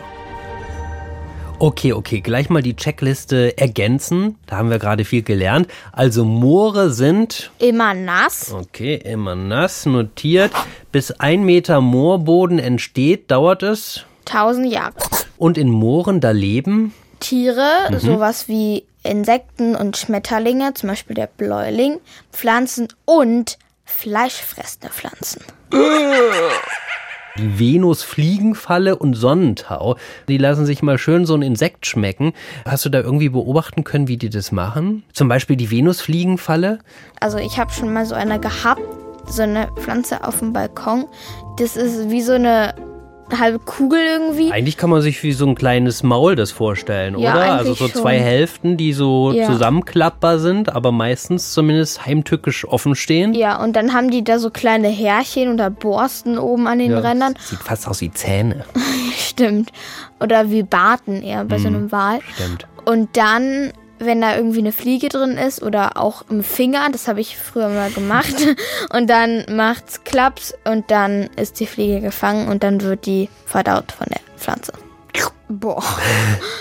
Okay, 1.63 1.93
okay, 1.93 2.19
gleich 2.19 2.49
mal 2.49 2.61
die 2.61 2.75
Checkliste 2.75 3.57
ergänzen. 3.57 4.35
Da 4.47 4.57
haben 4.57 4.69
wir 4.69 4.79
gerade 4.79 5.05
viel 5.05 5.21
gelernt. 5.23 5.69
Also 5.93 6.25
Moore 6.25 6.89
sind 6.89 7.51
Immer 7.57 7.93
nass. 7.93 8.51
Okay, 8.51 8.95
immer 8.95 9.33
nass, 9.35 9.85
notiert. 9.85 10.51
Bis 10.91 11.11
ein 11.11 11.45
Meter 11.45 11.79
Moorboden 11.79 12.59
entsteht, 12.59 13.31
dauert 13.31 13.63
es. 13.63 14.03
1000 14.25 14.73
Jahre. 14.73 14.93
Und 15.37 15.57
in 15.57 15.69
Mooren, 15.69 16.19
da 16.19 16.31
leben 16.31 16.93
Tiere, 17.21 17.69
Mhm. 17.91 17.99
sowas 17.99 18.49
wie 18.49 18.83
Insekten 19.03 19.77
und 19.77 19.95
Schmetterlinge, 19.95 20.73
zum 20.73 20.89
Beispiel 20.89 21.15
der 21.15 21.27
Bläuling, 21.27 22.01
Pflanzen 22.33 22.89
und 23.05 23.57
fleischfressende 23.85 24.89
Pflanzen. 24.89 25.41
die 27.43 27.59
Venusfliegenfalle 27.59 28.95
und 28.95 29.15
Sonnentau. 29.15 29.97
Die 30.27 30.37
lassen 30.37 30.65
sich 30.65 30.81
mal 30.81 30.97
schön 30.97 31.25
so 31.25 31.35
ein 31.35 31.41
Insekt 31.41 31.85
schmecken. 31.85 32.33
Hast 32.65 32.85
du 32.85 32.89
da 32.89 32.99
irgendwie 32.99 33.29
beobachten 33.29 33.83
können, 33.83 34.07
wie 34.07 34.17
die 34.17 34.29
das 34.29 34.51
machen? 34.51 35.03
Zum 35.13 35.27
Beispiel 35.27 35.55
die 35.55 35.69
Venusfliegenfalle. 35.69 36.79
Also 37.19 37.37
ich 37.37 37.57
habe 37.57 37.71
schon 37.71 37.91
mal 37.91 38.05
so 38.05 38.15
eine 38.15 38.39
gehabt, 38.39 38.81
so 39.27 39.43
eine 39.43 39.67
Pflanze 39.75 40.25
auf 40.25 40.39
dem 40.39 40.53
Balkon. 40.53 41.05
Das 41.57 41.75
ist 41.75 42.09
wie 42.09 42.21
so 42.21 42.33
eine 42.33 42.73
halbe 43.39 43.59
Kugel 43.59 43.99
irgendwie. 43.99 44.51
Eigentlich 44.51 44.77
kann 44.77 44.89
man 44.89 45.01
sich 45.01 45.21
wie 45.23 45.31
so 45.33 45.45
ein 45.47 45.55
kleines 45.55 46.03
Maul 46.03 46.35
das 46.35 46.51
vorstellen, 46.51 47.17
Ja, 47.19 47.33
oder? 47.33 47.51
Also 47.53 47.73
so 47.73 47.87
schon. 47.87 48.01
zwei 48.01 48.19
Hälften, 48.19 48.77
die 48.77 48.93
so 48.93 49.31
Ja. 49.31 49.45
zusammenklappbar 49.47 50.39
sind, 50.39 50.73
aber 50.73 50.91
meistens 50.91 51.53
zumindest 51.53 52.05
heimtückisch 52.05 52.65
offen 52.65 52.95
stehen. 52.95 53.33
Ja, 53.33 53.61
und 53.63 53.75
dann 53.75 53.93
haben 53.93 54.09
die 54.11 54.23
da 54.23 54.39
so 54.39 54.49
kleine 54.49 54.87
Härchen 54.89 55.53
oder 55.53 55.69
Borsten 55.69 56.37
oben 56.37 56.67
an 56.67 56.79
den 56.79 56.91
Ja, 56.91 56.99
Rändern. 56.99 57.33
Sieht 57.39 57.59
fast 57.59 57.87
aus 57.87 58.01
wie 58.01 58.11
Zähne. 58.11 58.65
Stimmt. 59.17 59.71
Oder 60.19 60.49
wie 60.51 60.63
Barten 60.63 61.21
eher 61.21 61.43
bei 61.45 61.57
so 61.59 61.67
einem 61.67 61.91
Wal. 61.91 62.19
Stimmt. 62.35 62.67
Und 62.85 63.15
dann, 63.17 63.71
wenn 64.05 64.21
da 64.21 64.35
irgendwie 64.35 64.59
eine 64.59 64.71
Fliege 64.71 65.09
drin 65.09 65.37
ist 65.37 65.61
oder 65.61 65.97
auch 65.97 66.23
im 66.29 66.43
Finger, 66.43 66.87
das 66.91 67.07
habe 67.07 67.21
ich 67.21 67.37
früher 67.37 67.69
mal 67.69 67.91
gemacht, 67.91 68.35
und 68.93 69.09
dann 69.09 69.45
macht's 69.49 70.03
Klaps 70.03 70.53
und 70.65 70.89
dann 70.91 71.29
ist 71.35 71.59
die 71.59 71.67
Fliege 71.67 72.01
gefangen 72.01 72.47
und 72.47 72.63
dann 72.63 72.81
wird 72.81 73.05
die 73.05 73.29
verdaut 73.45 73.91
von 73.91 74.07
der 74.09 74.21
Pflanze. 74.37 74.73
Boah. 75.59 75.83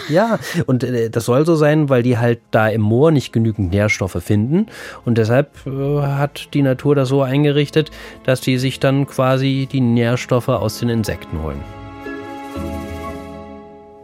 Ja, 0.08 0.38
und 0.66 0.82
äh, 0.82 1.08
das 1.08 1.26
soll 1.26 1.46
so 1.46 1.54
sein, 1.54 1.88
weil 1.88 2.02
die 2.02 2.18
halt 2.18 2.40
da 2.50 2.66
im 2.68 2.82
Moor 2.82 3.12
nicht 3.12 3.32
genügend 3.32 3.70
Nährstoffe 3.70 4.18
finden. 4.20 4.66
Und 5.04 5.16
deshalb 5.16 5.64
äh, 5.64 6.02
hat 6.02 6.52
die 6.54 6.62
Natur 6.62 6.96
das 6.96 7.08
so 7.08 7.22
eingerichtet, 7.22 7.90
dass 8.24 8.40
die 8.40 8.58
sich 8.58 8.80
dann 8.80 9.06
quasi 9.06 9.68
die 9.70 9.80
Nährstoffe 9.80 10.48
aus 10.48 10.80
den 10.80 10.88
Insekten 10.88 11.42
holen. 11.42 11.81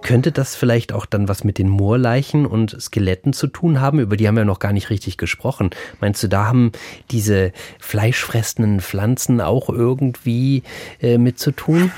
Könnte 0.08 0.32
das 0.32 0.56
vielleicht 0.56 0.94
auch 0.94 1.04
dann 1.04 1.28
was 1.28 1.44
mit 1.44 1.58
den 1.58 1.68
Moorleichen 1.68 2.46
und 2.46 2.74
Skeletten 2.80 3.34
zu 3.34 3.46
tun 3.46 3.78
haben? 3.78 3.98
Über 3.98 4.16
die 4.16 4.26
haben 4.26 4.38
wir 4.38 4.46
noch 4.46 4.58
gar 4.58 4.72
nicht 4.72 4.88
richtig 4.88 5.18
gesprochen. 5.18 5.68
Meinst 6.00 6.22
du, 6.22 6.28
da 6.28 6.46
haben 6.46 6.72
diese 7.10 7.52
fleischfressenden 7.78 8.80
Pflanzen 8.80 9.42
auch 9.42 9.68
irgendwie 9.68 10.62
äh, 11.02 11.18
mit 11.18 11.38
zu 11.38 11.50
tun? 11.52 11.92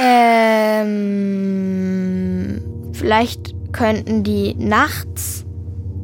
Ähm, 0.00 0.92
vielleicht 2.92 3.52
könnten 3.72 4.22
die 4.22 4.54
nachts 4.54 5.44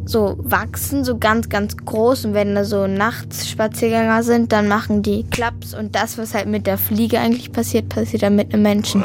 so 0.04 0.36
wachsen, 0.40 1.04
so 1.04 1.16
ganz, 1.18 1.48
ganz 1.48 1.76
groß. 1.76 2.24
Und 2.24 2.34
wenn 2.34 2.56
da 2.56 2.64
so 2.64 2.88
nachts 2.88 3.48
Spaziergänger 3.48 4.24
sind, 4.24 4.52
dann 4.52 4.66
machen 4.66 5.02
die 5.02 5.24
Klaps. 5.30 5.74
Und 5.74 5.94
das, 5.94 6.18
was 6.18 6.34
halt 6.34 6.48
mit 6.48 6.66
der 6.66 6.76
Fliege 6.78 7.20
eigentlich 7.20 7.52
passiert, 7.52 7.88
passiert 7.88 8.22
dann 8.22 8.34
mit 8.34 8.52
einem 8.52 8.64
Menschen. 8.64 9.04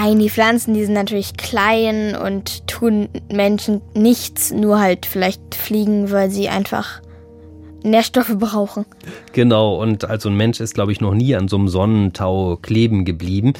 Nein, 0.00 0.20
die 0.20 0.30
Pflanzen, 0.30 0.74
die 0.74 0.84
sind 0.84 0.94
natürlich 0.94 1.36
klein 1.36 2.14
und 2.14 2.68
tun 2.68 3.08
Menschen 3.32 3.80
nichts, 3.94 4.52
nur 4.52 4.78
halt 4.78 5.06
vielleicht 5.06 5.56
fliegen, 5.56 6.12
weil 6.12 6.30
sie 6.30 6.48
einfach 6.48 7.00
Nährstoffe 7.82 8.36
brauchen. 8.38 8.86
Genau, 9.32 9.80
und 9.82 10.04
also 10.04 10.28
ein 10.28 10.36
Mensch 10.36 10.60
ist, 10.60 10.74
glaube 10.74 10.92
ich, 10.92 11.00
noch 11.00 11.14
nie 11.14 11.34
an 11.34 11.48
so 11.48 11.56
einem 11.56 11.66
Sonnentau 11.66 12.58
kleben 12.62 13.04
geblieben. 13.04 13.54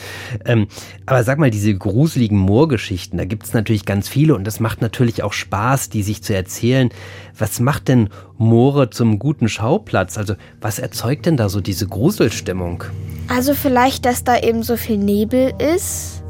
Ähm, 0.45 0.69
aber 1.07 1.25
sag 1.25 1.39
mal, 1.39 1.51
diese 1.51 1.75
gruseligen 1.75 2.39
Moorgeschichten, 2.39 3.19
da 3.19 3.25
gibt 3.25 3.47
es 3.47 3.53
natürlich 3.53 3.85
ganz 3.85 4.09
viele 4.09 4.37
und 4.37 4.45
das 4.45 4.61
macht 4.61 4.81
natürlich 4.81 5.25
auch 5.25 5.33
Spaß, 5.33 5.89
die 5.89 6.05
sich 6.05 6.23
zu 6.23 6.37
erzählen. 6.37 6.91
Was 7.37 7.59
macht 7.59 7.89
denn 7.89 8.11
Moore 8.37 8.91
zum 8.91 9.19
guten 9.19 9.49
Schauplatz? 9.49 10.17
Also 10.17 10.35
was 10.61 10.79
erzeugt 10.79 11.27
denn 11.27 11.37
da 11.37 11.49
so 11.49 11.61
diese 11.61 11.89
Gruselstimmung? 11.89 12.85
Also 13.27 13.55
vielleicht, 13.55 14.05
dass 14.05 14.23
da 14.23 14.39
eben 14.39 14.63
so 14.63 14.77
viel 14.77 14.99
Nebel 14.99 15.53
ist 15.75 16.23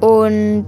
und 0.00 0.66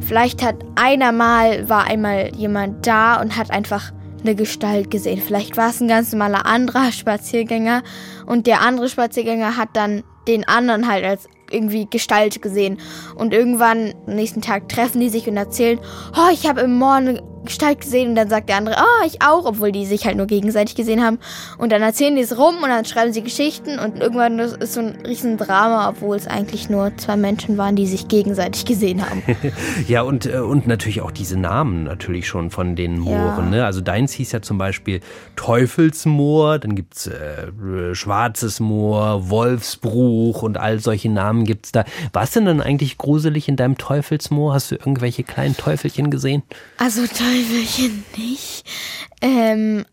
vielleicht 0.00 0.42
hat 0.42 0.56
einer 0.74 1.12
mal, 1.12 1.68
war 1.68 1.84
einmal 1.84 2.34
jemand 2.34 2.86
da 2.86 3.20
und 3.20 3.36
hat 3.36 3.50
einfach 3.50 3.92
eine 4.22 4.34
Gestalt 4.34 4.90
gesehen. 4.90 5.20
Vielleicht 5.20 5.56
war 5.56 5.70
es 5.70 5.80
ein 5.80 5.88
ganz 5.88 6.12
normaler 6.12 6.46
anderer 6.46 6.92
Spaziergänger 6.92 7.82
und 8.26 8.46
der 8.46 8.60
andere 8.60 8.88
Spaziergänger 8.88 9.56
hat 9.56 9.70
dann 9.74 10.04
den 10.28 10.46
anderen 10.46 10.88
halt 10.88 11.04
als 11.04 11.28
irgendwie 11.50 11.86
Gestalt 11.90 12.40
gesehen. 12.40 12.78
Und 13.14 13.34
irgendwann, 13.34 13.94
nächsten 14.06 14.40
Tag, 14.40 14.68
treffen 14.68 15.00
die 15.00 15.08
sich 15.08 15.28
und 15.28 15.36
erzählen, 15.36 15.78
oh, 16.16 16.32
ich 16.32 16.48
habe 16.48 16.62
im 16.62 16.78
Moor 16.78 16.94
eine 16.94 17.22
Gestalt 17.44 17.80
gesehen. 17.80 18.10
Und 18.10 18.14
dann 18.14 18.28
sagt 18.28 18.48
der 18.48 18.56
andere, 18.56 18.76
oh, 18.78 19.06
ich 19.06 19.22
auch, 19.22 19.44
obwohl 19.44 19.72
die 19.72 19.86
sich 19.86 20.06
halt 20.06 20.16
nur 20.16 20.26
gegenseitig 20.26 20.74
gesehen 20.74 21.02
haben. 21.02 21.18
Und 21.58 21.72
dann 21.72 21.82
erzählen 21.82 22.14
die 22.14 22.22
es 22.22 22.36
rum 22.36 22.56
und 22.62 22.68
dann 22.68 22.84
schreiben 22.84 23.12
sie 23.12 23.22
Geschichten. 23.22 23.78
Und 23.78 24.00
irgendwann 24.00 24.38
ist 24.38 24.72
so 24.72 24.80
ein 24.80 24.98
riesen 25.06 25.36
Drama, 25.36 25.88
obwohl 25.88 26.16
es 26.16 26.26
eigentlich 26.26 26.70
nur 26.70 26.96
zwei 26.96 27.16
Menschen 27.16 27.58
waren, 27.58 27.76
die 27.76 27.86
sich 27.86 28.08
gegenseitig 28.08 28.64
gesehen 28.64 29.08
haben. 29.08 29.22
Ja, 29.88 30.02
und, 30.02 30.26
äh, 30.26 30.38
und 30.38 30.66
natürlich 30.66 31.00
auch 31.00 31.10
diese 31.10 31.38
Namen 31.38 31.84
natürlich 31.84 32.26
schon 32.26 32.50
von 32.50 32.76
den 32.76 32.98
Mooren. 32.98 33.50
Ne? 33.50 33.64
Also 33.64 33.80
deins 33.80 34.12
hieß 34.12 34.32
ja 34.32 34.42
zum 34.42 34.58
Beispiel 34.58 35.00
Teufelsmoor, 35.36 36.58
dann 36.58 36.74
gibt's 36.74 37.06
äh, 37.06 37.94
Schwarzes 37.94 38.60
Moor, 38.60 39.28
Wolfsbruch 39.28 40.42
und 40.42 40.56
all 40.56 40.78
solche 40.78 41.10
Namen 41.10 41.44
gibt's 41.44 41.72
da. 41.72 41.84
Was 42.12 42.32
denn 42.32 42.44
dann 42.44 42.60
eigentlich 42.60 42.98
gruselig 42.98 43.48
in 43.48 43.56
deinem 43.56 43.76
Teufelsmoor? 43.76 44.54
Hast 44.54 44.70
du 44.70 44.76
irgendwelche 44.76 45.24
kleinen 45.24 45.56
Teufelchen 45.56 46.10
gesehen? 46.10 46.42
Also 46.78 47.06
Teufelchen 47.32 48.04
nicht. 48.16 48.64
Ähm, 49.22 49.84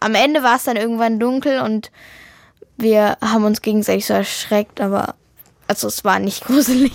am 0.00 0.14
Ende 0.14 0.42
war 0.42 0.56
es 0.56 0.64
dann 0.64 0.76
irgendwann 0.76 1.18
dunkel 1.18 1.60
und 1.60 1.90
wir 2.76 3.18
haben 3.20 3.44
uns 3.44 3.60
gegenseitig 3.60 4.06
so 4.06 4.14
erschreckt, 4.14 4.80
aber 4.80 5.14
also 5.66 5.88
es 5.88 6.04
war 6.04 6.18
nicht 6.18 6.44
gruselig. 6.46 6.92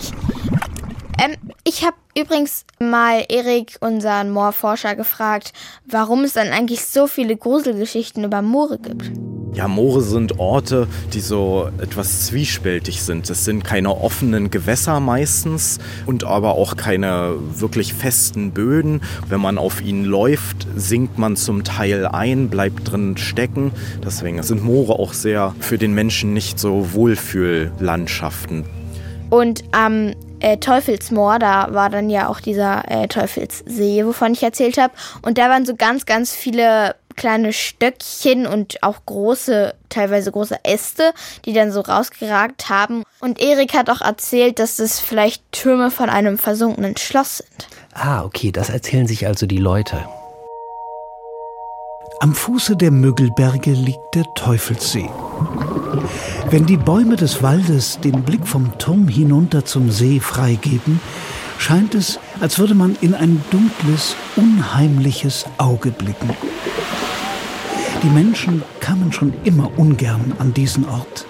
Ähm, 1.22 1.36
ich 1.62 1.84
habe 1.84 1.96
übrigens 2.18 2.64
mal 2.80 3.24
Erik, 3.28 3.76
unseren 3.80 4.30
Moorforscher, 4.30 4.96
gefragt, 4.96 5.52
warum 5.84 6.24
es 6.24 6.32
dann 6.32 6.48
eigentlich 6.48 6.84
so 6.84 7.06
viele 7.06 7.36
Gruselgeschichten 7.36 8.24
über 8.24 8.42
Moore 8.42 8.78
gibt. 8.78 9.12
Ja, 9.54 9.68
Moore 9.68 10.02
sind 10.02 10.40
Orte, 10.40 10.88
die 11.12 11.20
so 11.20 11.68
etwas 11.80 12.26
zwiespältig 12.26 13.02
sind. 13.02 13.30
Es 13.30 13.44
sind 13.44 13.62
keine 13.62 14.00
offenen 14.00 14.50
Gewässer 14.50 14.98
meistens 14.98 15.78
und 16.06 16.24
aber 16.24 16.56
auch 16.56 16.76
keine 16.76 17.36
wirklich 17.54 17.94
festen 17.94 18.50
Böden. 18.50 19.00
Wenn 19.28 19.40
man 19.40 19.56
auf 19.56 19.80
ihnen 19.80 20.04
läuft, 20.04 20.66
sinkt 20.74 21.18
man 21.18 21.36
zum 21.36 21.62
Teil 21.62 22.06
ein, 22.06 22.48
bleibt 22.50 22.90
drin 22.90 23.16
stecken. 23.16 23.70
Deswegen 24.04 24.42
sind 24.42 24.64
Moore 24.64 24.98
auch 24.98 25.12
sehr 25.12 25.54
für 25.60 25.78
den 25.78 25.94
Menschen 25.94 26.32
nicht 26.32 26.58
so 26.58 26.92
Wohlfühllandschaften. 26.92 28.64
Und 29.30 29.62
am 29.70 30.14
äh, 30.40 30.56
Teufelsmoor, 30.56 31.38
da 31.38 31.68
war 31.72 31.90
dann 31.90 32.10
ja 32.10 32.28
auch 32.28 32.40
dieser 32.40 32.90
äh, 32.90 33.06
Teufelssee, 33.06 34.04
wovon 34.04 34.32
ich 34.32 34.42
erzählt 34.42 34.78
habe. 34.78 34.92
Und 35.22 35.38
da 35.38 35.48
waren 35.48 35.64
so 35.64 35.76
ganz, 35.76 36.06
ganz 36.06 36.34
viele 36.34 36.96
kleine 37.16 37.52
Stöckchen 37.52 38.46
und 38.46 38.82
auch 38.82 38.98
große, 39.06 39.74
teilweise 39.88 40.32
große 40.32 40.64
Äste, 40.64 41.12
die 41.44 41.52
dann 41.52 41.72
so 41.72 41.80
rausgeragt 41.80 42.68
haben. 42.68 43.04
Und 43.20 43.40
Erik 43.40 43.74
hat 43.74 43.90
auch 43.90 44.00
erzählt, 44.00 44.58
dass 44.58 44.76
das 44.76 45.00
vielleicht 45.00 45.42
Türme 45.52 45.90
von 45.90 46.10
einem 46.10 46.38
versunkenen 46.38 46.96
Schloss 46.96 47.38
sind. 47.38 47.68
Ah, 47.94 48.24
okay, 48.24 48.50
das 48.52 48.70
erzählen 48.70 49.06
sich 49.06 49.26
also 49.26 49.46
die 49.46 49.58
Leute. 49.58 50.04
Am 52.20 52.34
Fuße 52.34 52.76
der 52.76 52.90
Müggelberge 52.90 53.72
liegt 53.72 54.14
der 54.14 54.24
Teufelssee. 54.34 55.10
Wenn 56.48 56.64
die 56.64 56.76
Bäume 56.76 57.16
des 57.16 57.42
Waldes 57.42 57.98
den 58.00 58.22
Blick 58.22 58.46
vom 58.46 58.78
Turm 58.78 59.08
hinunter 59.08 59.64
zum 59.64 59.90
See 59.90 60.20
freigeben, 60.20 61.00
scheint 61.58 61.94
es, 61.94 62.18
als 62.40 62.58
würde 62.58 62.74
man 62.74 62.96
in 63.00 63.14
ein 63.14 63.44
dunkles, 63.50 64.16
unheimliches 64.36 65.44
Auge 65.58 65.90
blicken. 65.90 66.30
Die 68.04 68.10
Menschen 68.10 68.62
kamen 68.80 69.14
schon 69.14 69.32
immer 69.44 69.78
ungern 69.78 70.34
an 70.38 70.52
diesen 70.52 70.86
Ort. 70.86 71.24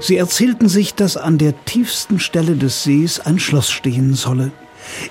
Sie 0.00 0.16
erzählten 0.16 0.68
sich, 0.68 0.94
dass 0.94 1.16
an 1.16 1.38
der 1.38 1.64
tiefsten 1.64 2.20
Stelle 2.20 2.54
des 2.54 2.84
Sees 2.84 3.18
ein 3.18 3.40
Schloss 3.40 3.68
stehen 3.68 4.14
solle, 4.14 4.52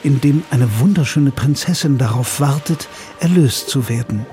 in 0.01 0.21
dem 0.21 0.43
eine 0.49 0.79
wunderschöne 0.79 1.31
Prinzessin 1.31 1.97
darauf 1.97 2.39
wartet, 2.39 2.87
erlöst 3.19 3.67
zu 3.69 3.89
werden. 3.89 4.25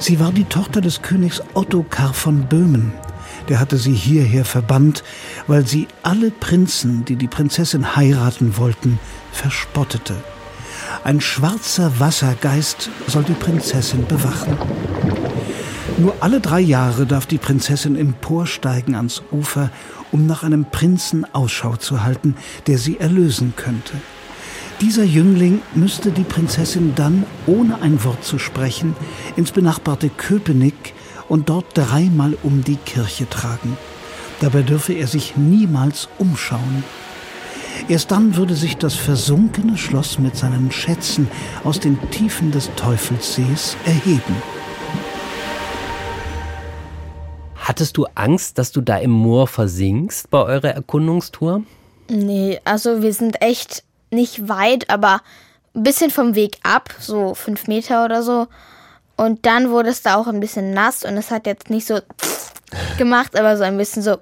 Sie 0.00 0.18
war 0.18 0.32
die 0.32 0.46
Tochter 0.46 0.80
des 0.80 1.00
Königs 1.00 1.40
Ottokar 1.54 2.12
von 2.12 2.48
Böhmen. 2.48 2.92
Der 3.48 3.60
hatte 3.60 3.76
sie 3.76 3.94
hierher 3.94 4.44
verbannt, 4.44 5.04
weil 5.46 5.64
sie 5.64 5.86
alle 6.02 6.32
Prinzen, 6.32 7.04
die 7.04 7.14
die 7.14 7.28
Prinzessin 7.28 7.94
heiraten 7.94 8.56
wollten, 8.56 8.98
verspottete. 9.30 10.16
Ein 11.04 11.20
schwarzer 11.20 12.00
Wassergeist 12.00 12.90
soll 13.06 13.22
die 13.22 13.32
Prinzessin 13.32 14.04
bewachen. 14.06 14.58
Nur 16.02 16.16
alle 16.18 16.40
drei 16.40 16.58
Jahre 16.58 17.06
darf 17.06 17.26
die 17.26 17.38
Prinzessin 17.38 17.94
emporsteigen 17.94 18.96
ans 18.96 19.22
Ufer, 19.30 19.70
um 20.10 20.26
nach 20.26 20.42
einem 20.42 20.64
Prinzen 20.64 21.24
Ausschau 21.32 21.76
zu 21.76 22.02
halten, 22.02 22.34
der 22.66 22.78
sie 22.78 22.98
erlösen 22.98 23.54
könnte. 23.54 23.92
Dieser 24.80 25.04
Jüngling 25.04 25.62
müsste 25.76 26.10
die 26.10 26.24
Prinzessin 26.24 26.94
dann, 26.96 27.22
ohne 27.46 27.82
ein 27.82 28.02
Wort 28.02 28.24
zu 28.24 28.40
sprechen, 28.40 28.96
ins 29.36 29.52
benachbarte 29.52 30.08
Köpenick 30.08 30.92
und 31.28 31.48
dort 31.48 31.66
dreimal 31.74 32.36
um 32.42 32.64
die 32.64 32.78
Kirche 32.84 33.30
tragen. 33.30 33.76
Dabei 34.40 34.62
dürfe 34.62 34.94
er 34.94 35.06
sich 35.06 35.36
niemals 35.36 36.08
umschauen. 36.18 36.82
Erst 37.86 38.10
dann 38.10 38.34
würde 38.34 38.56
sich 38.56 38.76
das 38.76 38.96
versunkene 38.96 39.78
Schloss 39.78 40.18
mit 40.18 40.34
seinen 40.34 40.72
Schätzen 40.72 41.28
aus 41.62 41.78
den 41.78 41.96
Tiefen 42.10 42.50
des 42.50 42.70
Teufelssees 42.74 43.76
erheben. 43.84 44.34
Hattest 47.72 47.96
du 47.96 48.04
Angst, 48.16 48.58
dass 48.58 48.70
du 48.70 48.82
da 48.82 48.98
im 48.98 49.12
Moor 49.12 49.46
versinkst 49.46 50.28
bei 50.28 50.42
eurer 50.42 50.74
Erkundungstour? 50.74 51.62
Nee, 52.10 52.60
also 52.64 53.00
wir 53.00 53.14
sind 53.14 53.40
echt 53.40 53.82
nicht 54.10 54.46
weit, 54.46 54.90
aber 54.90 55.22
ein 55.74 55.82
bisschen 55.82 56.10
vom 56.10 56.34
Weg 56.34 56.58
ab, 56.64 56.94
so 57.00 57.32
fünf 57.32 57.68
Meter 57.68 58.04
oder 58.04 58.22
so. 58.22 58.46
Und 59.16 59.46
dann 59.46 59.70
wurde 59.70 59.88
es 59.88 60.02
da 60.02 60.16
auch 60.16 60.26
ein 60.26 60.38
bisschen 60.38 60.74
nass 60.74 61.02
und 61.02 61.16
es 61.16 61.30
hat 61.30 61.46
jetzt 61.46 61.70
nicht 61.70 61.86
so 61.86 62.00
gemacht, 62.98 63.34
aber 63.38 63.56
so 63.56 63.64
ein 63.64 63.78
bisschen 63.78 64.02
so 64.02 64.18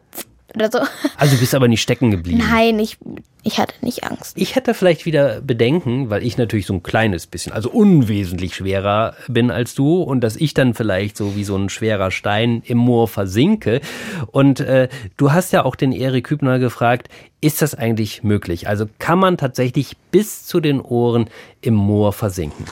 oder 0.55 0.71
so. 0.71 0.79
Also 1.17 1.35
du 1.35 1.41
bist 1.41 1.53
aber 1.53 1.67
nicht 1.67 1.83
stecken 1.83 2.13
geblieben. 2.13 2.45
Nein, 2.49 2.79
ich, 2.79 2.99
ich 3.43 3.59
hatte 3.59 3.75
nicht 3.81 4.05
Angst. 4.05 4.37
Ich 4.37 4.55
hätte 4.55 4.75
vielleicht 4.75 5.07
wieder 5.07 5.41
Bedenken, 5.41 6.11
weil 6.11 6.23
ich 6.23 6.37
natürlich 6.37 6.67
so 6.67 6.75
ein 6.75 6.83
kleines 6.83 7.27
bisschen, 7.27 7.53
also 7.53 7.71
unwesentlich 7.71 8.55
schwerer 8.55 9.15
bin 9.29 9.51
als 9.51 9.75
du 9.75 10.03
und 10.03 10.21
dass 10.21 10.37
ich 10.37 10.53
dann 10.53 10.75
vielleicht 10.75 11.17
so 11.17 11.37
wie 11.37 11.45
so 11.45 11.57
ein 11.57 11.69
schwerer 11.69 12.11
Stein 12.11 12.63
im 12.67 12.79
Moor 12.79 13.09
versinke. 13.09 13.81
Und 14.27 14.61
äh, 14.61 14.89
du 15.17 15.33
hast 15.33 15.53
ja 15.53 15.65
auch 15.65 15.75
den 15.75 15.93
Erik 15.93 16.29
Hübner 16.31 16.59
gefragt, 16.59 17.09
ist 17.41 17.63
das 17.63 17.75
eigentlich 17.75 18.23
möglich? 18.23 18.69
Also 18.69 18.87
kann 18.99 19.19
man 19.19 19.39
tatsächlich 19.39 19.97
bis 20.11 20.45
zu 20.47 20.61
den 20.61 20.81
Ohren 20.81 21.31
im 21.63 21.75
Moor 21.75 22.13
versinken? 22.13 22.67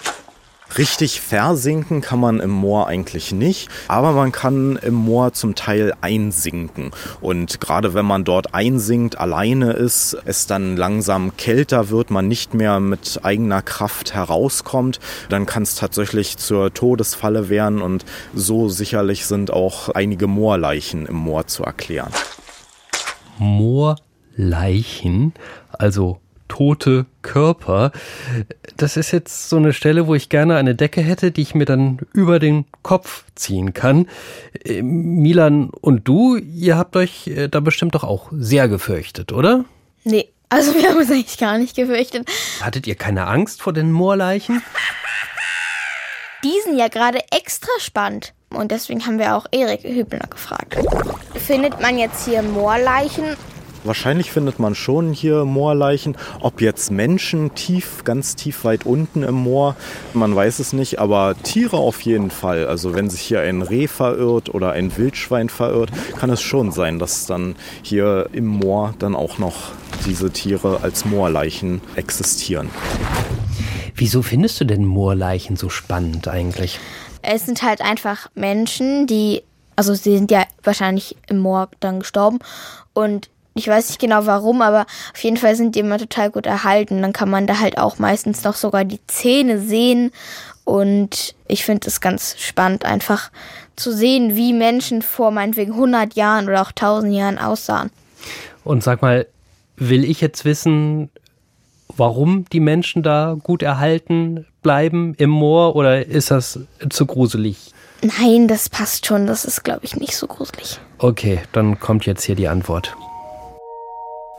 Richtig 0.76 1.22
versinken 1.22 2.02
kann 2.02 2.20
man 2.20 2.40
im 2.40 2.50
Moor 2.50 2.88
eigentlich 2.88 3.32
nicht, 3.32 3.68
aber 3.88 4.12
man 4.12 4.32
kann 4.32 4.76
im 4.76 4.94
Moor 4.94 5.32
zum 5.32 5.54
Teil 5.54 5.94
einsinken. 6.02 6.90
Und 7.20 7.60
gerade 7.60 7.94
wenn 7.94 8.04
man 8.04 8.24
dort 8.24 8.54
einsinkt, 8.54 9.18
alleine 9.18 9.72
ist, 9.72 10.16
es 10.26 10.46
dann 10.46 10.76
langsam 10.76 11.36
kälter 11.36 11.88
wird, 11.88 12.10
man 12.10 12.28
nicht 12.28 12.52
mehr 12.52 12.80
mit 12.80 13.20
eigener 13.22 13.62
Kraft 13.62 14.12
herauskommt, 14.14 15.00
dann 15.30 15.46
kann 15.46 15.62
es 15.62 15.74
tatsächlich 15.74 16.36
zur 16.36 16.74
Todesfalle 16.74 17.48
werden 17.48 17.80
und 17.80 18.04
so 18.34 18.68
sicherlich 18.68 19.24
sind 19.26 19.50
auch 19.50 19.88
einige 19.88 20.26
Moorleichen 20.26 21.06
im 21.06 21.16
Moor 21.16 21.46
zu 21.46 21.62
erklären. 21.64 22.12
Moorleichen, 23.38 25.32
also 25.72 26.20
tote 26.48 27.06
Körper. 27.22 27.92
Das 28.76 28.96
ist 28.96 29.12
jetzt 29.12 29.48
so 29.48 29.56
eine 29.56 29.72
Stelle, 29.72 30.06
wo 30.06 30.14
ich 30.14 30.28
gerne 30.28 30.56
eine 30.56 30.74
Decke 30.74 31.00
hätte, 31.00 31.30
die 31.30 31.42
ich 31.42 31.54
mir 31.54 31.64
dann 31.64 32.00
über 32.12 32.38
den 32.38 32.64
Kopf 32.82 33.24
ziehen 33.34 33.74
kann. 33.74 34.08
Äh, 34.64 34.82
Milan 34.82 35.70
und 35.70 36.08
du, 36.08 36.36
ihr 36.36 36.76
habt 36.76 36.96
euch 36.96 37.28
äh, 37.28 37.48
da 37.48 37.60
bestimmt 37.60 37.94
doch 37.94 38.04
auch 38.04 38.30
sehr 38.32 38.68
gefürchtet, 38.68 39.32
oder? 39.32 39.64
Nee, 40.04 40.28
also 40.48 40.74
wir 40.74 40.88
haben 40.88 40.96
uns 40.96 41.10
eigentlich 41.10 41.38
gar 41.38 41.58
nicht 41.58 41.76
gefürchtet. 41.76 42.28
Hattet 42.60 42.86
ihr 42.86 42.94
keine 42.94 43.26
Angst 43.26 43.62
vor 43.62 43.72
den 43.72 43.92
Moorleichen? 43.92 44.62
Die 46.44 46.54
sind 46.64 46.78
ja 46.78 46.88
gerade 46.88 47.18
extra 47.32 47.72
spannend. 47.80 48.32
Und 48.50 48.70
deswegen 48.70 49.04
haben 49.04 49.18
wir 49.18 49.36
auch 49.36 49.46
Erik 49.50 49.82
Hübner 49.82 50.26
gefragt. 50.30 50.76
Findet 51.34 51.80
man 51.80 51.98
jetzt 51.98 52.24
hier 52.24 52.42
Moorleichen 52.42 53.36
Wahrscheinlich 53.88 54.30
findet 54.30 54.58
man 54.58 54.74
schon 54.74 55.14
hier 55.14 55.46
Moorleichen. 55.46 56.14
Ob 56.40 56.60
jetzt 56.60 56.90
Menschen 56.90 57.54
tief, 57.54 58.04
ganz 58.04 58.36
tief 58.36 58.64
weit 58.64 58.84
unten 58.84 59.22
im 59.22 59.34
Moor, 59.34 59.76
man 60.12 60.36
weiß 60.36 60.58
es 60.58 60.74
nicht, 60.74 60.98
aber 60.98 61.34
Tiere 61.42 61.78
auf 61.78 62.02
jeden 62.02 62.30
Fall. 62.30 62.66
Also 62.66 62.94
wenn 62.94 63.08
sich 63.08 63.22
hier 63.22 63.40
ein 63.40 63.62
Reh 63.62 63.86
verirrt 63.86 64.52
oder 64.52 64.72
ein 64.72 64.94
Wildschwein 64.98 65.48
verirrt, 65.48 65.90
kann 66.18 66.28
es 66.28 66.42
schon 66.42 66.70
sein, 66.70 66.98
dass 66.98 67.24
dann 67.24 67.56
hier 67.82 68.28
im 68.32 68.46
Moor 68.46 68.92
dann 68.98 69.16
auch 69.16 69.38
noch 69.38 69.72
diese 70.04 70.30
Tiere 70.30 70.80
als 70.82 71.06
Moorleichen 71.06 71.80
existieren. 71.96 72.68
Wieso 73.94 74.20
findest 74.20 74.60
du 74.60 74.66
denn 74.66 74.84
Moorleichen 74.84 75.56
so 75.56 75.70
spannend 75.70 76.28
eigentlich? 76.28 76.78
Es 77.22 77.46
sind 77.46 77.62
halt 77.62 77.80
einfach 77.80 78.28
Menschen, 78.34 79.06
die, 79.06 79.44
also 79.76 79.94
sie 79.94 80.18
sind 80.18 80.30
ja 80.30 80.44
wahrscheinlich 80.62 81.16
im 81.30 81.38
Moor 81.38 81.70
dann 81.80 82.00
gestorben 82.00 82.40
und 82.92 83.30
ich 83.54 83.66
weiß 83.66 83.88
nicht 83.88 84.00
genau 84.00 84.26
warum, 84.26 84.62
aber 84.62 84.86
auf 85.12 85.22
jeden 85.24 85.36
Fall 85.36 85.56
sind 85.56 85.74
die 85.74 85.80
immer 85.80 85.98
total 85.98 86.30
gut 86.30 86.46
erhalten. 86.46 87.02
Dann 87.02 87.12
kann 87.12 87.30
man 87.30 87.46
da 87.46 87.58
halt 87.58 87.78
auch 87.78 87.98
meistens 87.98 88.44
noch 88.44 88.54
sogar 88.54 88.84
die 88.84 89.00
Zähne 89.06 89.60
sehen. 89.60 90.12
Und 90.64 91.34
ich 91.48 91.64
finde 91.64 91.88
es 91.88 92.00
ganz 92.00 92.36
spannend, 92.38 92.84
einfach 92.84 93.30
zu 93.74 93.92
sehen, 93.92 94.36
wie 94.36 94.52
Menschen 94.52 95.02
vor 95.02 95.30
meinetwegen 95.30 95.72
100 95.72 96.14
Jahren 96.14 96.48
oder 96.48 96.62
auch 96.62 96.70
1000 96.70 97.14
Jahren 97.14 97.38
aussahen. 97.38 97.90
Und 98.64 98.84
sag 98.84 99.02
mal, 99.02 99.26
will 99.76 100.04
ich 100.04 100.20
jetzt 100.20 100.44
wissen, 100.44 101.10
warum 101.96 102.44
die 102.52 102.60
Menschen 102.60 103.02
da 103.02 103.36
gut 103.42 103.62
erhalten 103.62 104.46
bleiben 104.62 105.14
im 105.14 105.30
Moor 105.30 105.74
oder 105.76 106.06
ist 106.06 106.30
das 106.30 106.60
zu 106.90 107.06
gruselig? 107.06 107.72
Nein, 108.02 108.46
das 108.46 108.68
passt 108.68 109.06
schon. 109.06 109.26
Das 109.26 109.44
ist, 109.44 109.64
glaube 109.64 109.84
ich, 109.84 109.96
nicht 109.96 110.16
so 110.16 110.26
gruselig. 110.26 110.78
Okay, 110.98 111.40
dann 111.52 111.80
kommt 111.80 112.06
jetzt 112.06 112.22
hier 112.24 112.36
die 112.36 112.48
Antwort. 112.48 112.96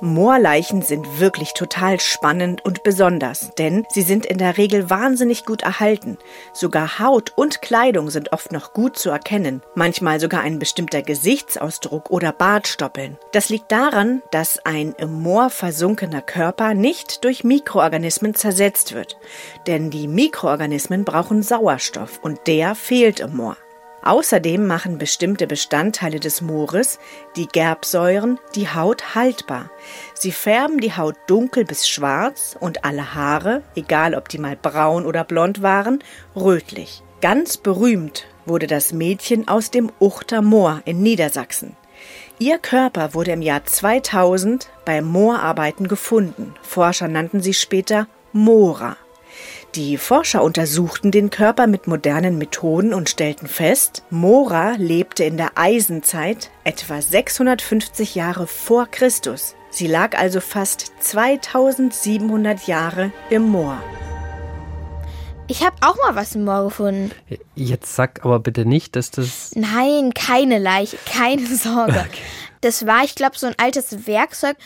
Moorleichen 0.02 0.82
sind 0.82 1.20
wirklich 1.20 1.54
total 1.54 2.00
spannend 2.00 2.64
und 2.64 2.84
besonders, 2.84 3.52
denn 3.58 3.86
sie 3.90 4.02
sind 4.02 4.26
in 4.26 4.38
der 4.38 4.58
Regel 4.58 4.90
wahnsinnig 4.90 5.46
gut 5.46 5.62
erhalten. 5.62 6.18
Sogar 6.54 7.00
Haut 7.00 7.34
und 7.36 7.62
Kleidung 7.62 8.10
sind 8.10 8.32
oft 8.32 8.52
noch 8.52 8.74
gut 8.74 8.98
zu 8.98 9.10
erkennen, 9.10 9.62
manchmal 9.76 10.20
sogar 10.20 10.42
ein 10.42 10.60
bestimmter 10.60 11.02
Gesichtsausdruck 11.02 12.10
oder 12.10 12.32
Bartstoppeln. 12.32 13.18
Das 13.32 13.50
liegt 13.50 13.72
daran, 13.72 14.22
dass 14.32 14.66
ein 14.66 14.94
im 14.98 15.22
Moor 15.22 15.50
versunkener 15.50 16.22
Körper 16.22 16.74
nicht 16.74 17.24
durch 17.24 17.44
Mikroorganismen 17.44 18.36
zersetzt 18.36 18.94
wird, 18.94 19.18
denn 19.68 19.90
die 19.90 20.08
Mikroorganismen 20.08 21.04
brauchen 21.06 21.44
Sauerstoff 21.44 22.20
und 22.22 22.48
der 22.48 22.76
fehlt 22.76 23.20
im 23.20 23.36
Moor. 23.36 23.58
Außerdem 24.04 24.66
machen 24.66 24.98
bestimmte 24.98 25.48
Bestandteile 25.48 26.20
des 26.20 26.42
Moores, 26.42 27.00
die 27.36 27.48
Gerbsäuren, 27.48 28.40
die 28.56 28.70
Haut 28.70 29.16
haltbar. 29.16 29.70
Sie 30.14 30.32
färben 30.32 30.80
die 30.80 30.96
Haut 30.96 31.16
dunkel 31.28 31.66
bis 31.66 31.88
schwarz 31.88 32.56
und 32.60 32.86
alle 32.86 33.14
Haare, 33.14 33.62
egal 33.76 34.16
ob 34.16 34.30
die 34.30 34.38
mal 34.38 34.56
braun 34.56 35.06
oder 35.06 35.24
blond 35.24 35.62
waren, 35.62 36.04
rötlich. 36.36 37.04
Ganz 37.22 37.58
berühmt 37.58 38.26
wurde 38.46 38.68
das 38.68 38.94
Mädchen 38.94 39.48
aus 39.48 39.72
dem 39.72 39.92
Uchter 40.00 40.42
Moor 40.42 40.82
in 40.86 41.02
Niedersachsen. 41.02 41.76
Ihr 42.40 42.58
Körper 42.58 43.14
wurde 43.14 43.32
im 43.32 43.42
Jahr 43.42 43.66
2000 43.66 44.70
bei 44.86 45.02
Moorarbeiten 45.02 45.90
gefunden. 45.90 46.56
Forscher 46.62 47.10
nannten 47.10 47.42
sie 47.42 47.54
später 47.54 48.08
Mora. 48.32 48.96
Die 49.76 49.98
Forscher 49.98 50.44
untersuchten 50.44 51.12
den 51.12 51.30
Körper 51.30 51.68
mit 51.68 51.88
modernen 51.88 52.38
Methoden 52.38 52.94
und 52.94 53.10
stellten 53.10 53.48
fest, 53.48 54.04
Mora 54.10 54.76
lebte 54.78 55.24
in 55.24 55.38
der 55.38 55.58
Eisenzeit 55.58 56.50
etwa 56.64 57.02
650 57.02 58.16
Jahre 58.16 58.48
vor 58.48 58.88
Christus. 58.88 59.56
Sie 59.70 59.88
lag 59.88 60.18
also 60.18 60.42
fast 60.42 60.92
2700 61.00 62.68
Jahre 62.68 63.12
im 63.30 63.44
Moor. 63.44 63.78
Ich 65.48 65.64
habe 65.64 65.76
auch 65.82 65.96
mal 65.98 66.16
was 66.16 66.36
im 66.36 66.46
Moor 66.46 66.66
gefunden. 66.66 67.12
Jetzt 67.56 67.96
sag 67.96 68.24
aber 68.24 68.40
bitte 68.40 68.66
nicht, 68.66 68.96
dass 68.96 69.10
das. 69.10 69.52
Nein, 69.56 70.14
keine 70.14 70.60
Leiche, 70.60 70.98
keine 71.06 71.46
Sorge. 71.46 72.06
Das 72.62 72.86
war, 72.86 73.06
ich 73.06 73.16
glaube, 73.16 73.38
so 73.38 73.48
ein 73.48 73.56
altes 73.58 74.06
Werkzeug. 74.06 74.58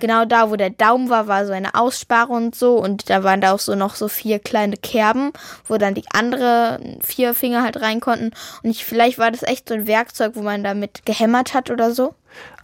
Genau 0.00 0.24
da, 0.24 0.50
wo 0.50 0.56
der 0.56 0.70
Daumen 0.70 1.10
war, 1.10 1.26
war 1.26 1.46
so 1.46 1.52
eine 1.52 1.74
Aussparung 1.74 2.46
und 2.46 2.54
so. 2.54 2.76
Und 2.76 3.10
da 3.10 3.24
waren 3.24 3.40
da 3.40 3.52
auch 3.52 3.58
so 3.58 3.74
noch 3.74 3.94
so 3.94 4.08
vier 4.08 4.38
kleine 4.38 4.76
Kerben, 4.76 5.32
wo 5.66 5.76
dann 5.76 5.94
die 5.94 6.04
anderen 6.12 6.98
vier 7.02 7.34
Finger 7.34 7.62
halt 7.62 7.80
rein 7.80 8.00
konnten. 8.00 8.30
Und 8.62 8.70
ich, 8.70 8.84
vielleicht 8.84 9.18
war 9.18 9.30
das 9.30 9.42
echt 9.42 9.68
so 9.68 9.74
ein 9.74 9.86
Werkzeug, 9.86 10.32
wo 10.34 10.42
man 10.42 10.62
damit 10.62 11.04
gehämmert 11.04 11.54
hat 11.54 11.70
oder 11.70 11.92
so. 11.92 12.14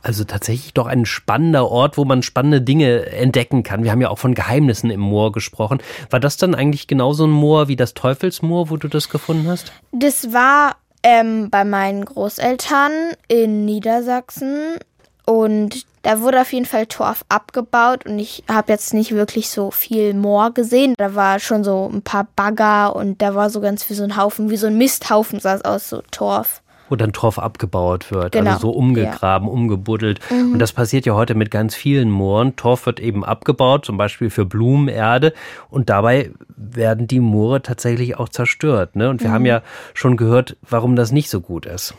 Also 0.03 0.25
tatsächlich 0.25 0.75
doch 0.75 0.87
ein 0.87 1.07
spannender 1.07 1.71
Ort, 1.71 1.97
wo 1.97 2.05
man 2.05 2.23
spannende 2.23 2.61
Dinge 2.61 3.07
entdecken 3.07 3.63
kann. 3.63 3.85
Wir 3.85 3.91
haben 3.91 4.03
ja 4.03 4.11
auch 4.11 4.19
von 4.19 4.35
Geheimnissen 4.35 4.91
im 4.91 5.01
Moor 5.01 5.33
gesprochen. 5.33 5.79
War 6.11 6.21
das 6.21 6.37
dann 6.37 6.55
eigentlich 6.55 6.87
genauso 6.87 7.27
ein 7.27 7.31
Moor 7.31 7.69
wie 7.69 7.77
das 7.77 7.95
Teufelsmoor, 7.95 8.69
wo 8.69 8.77
du 8.77 8.89
das 8.89 9.09
gefunden 9.09 9.49
hast? 9.49 9.73
Das 9.93 10.35
war 10.35 10.77
ähm, 11.03 11.49
bei 11.51 11.65
meinen 11.65 12.05
Großeltern 12.05 12.93
in 13.29 13.65
Niedersachsen 13.65 14.77
und 15.27 15.87
da 16.03 16.21
wurde 16.21 16.41
auf 16.43 16.53
jeden 16.53 16.67
Fall 16.67 16.87
Torf 16.87 17.25
abgebaut 17.31 18.05
und 18.05 18.19
ich 18.19 18.45
habe 18.47 18.71
jetzt 18.73 18.93
nicht 18.93 19.13
wirklich 19.13 19.49
so 19.49 19.71
viel 19.71 20.13
Moor 20.13 20.51
gesehen. 20.53 20.95
Da 20.99 21.15
war 21.15 21.39
schon 21.41 21.65
so 21.65 21.91
ein 21.91 22.03
paar 22.03 22.27
Bagger 22.37 22.95
und 22.95 23.23
da 23.23 23.35
war 23.35 23.49
so 23.49 23.61
ganz 23.63 23.89
wie 23.89 23.95
so 23.95 24.05
ein 24.05 24.17
Haufen, 24.19 24.51
wie 24.51 24.57
so 24.59 24.67
ein 24.67 24.77
Misthaufen 24.77 25.41
sah 25.41 25.55
es 25.55 25.65
aus, 25.65 25.89
so 25.89 26.03
Torf. 26.11 26.61
Wo 26.91 26.97
dann 26.97 27.15
Torf 27.15 27.39
abgebaut 27.39 28.13
wird, 28.13 28.33
Genau, 28.33 28.51
also 28.51 28.61
so 28.69 28.71
umgegraben, 28.73 29.49
umgebuddelt. 29.49 30.21
Mhm. 30.31 30.53
Und 30.53 30.59
das 30.59 30.73
passiert 30.73 31.07
ja 31.07 31.15
heute 31.15 31.35
mit 31.35 31.51
ganz 31.51 31.75
vielen 31.75 32.11
Mooren. 32.11 32.57
Torf 32.57 32.85
wird 32.85 33.01
eben 33.01 33.25
abgebaut, 33.25 33.87
zum 33.87 33.97
Beispiel 33.97 34.29
für 34.29 34.45
Blumenerde. 34.45 35.33
Und 35.71 35.89
dabei 35.89 36.31
werden 36.55 37.07
die 37.09 37.21
Moore 37.21 37.63
tatsächlich 37.63 38.19
auch 38.19 38.29
zerstört. 38.29 38.97
Ne? 38.97 39.09
Und 39.09 39.23
wir 39.23 39.31
Mhm. 39.31 39.33
haben 39.33 39.47
ja 39.47 39.63
schon 39.95 40.19
gehört, 40.19 40.59
warum 40.61 40.95
das 40.95 41.11
nicht 41.11 41.31
so 41.31 41.41
gut 41.41 41.65
ist. 41.65 41.95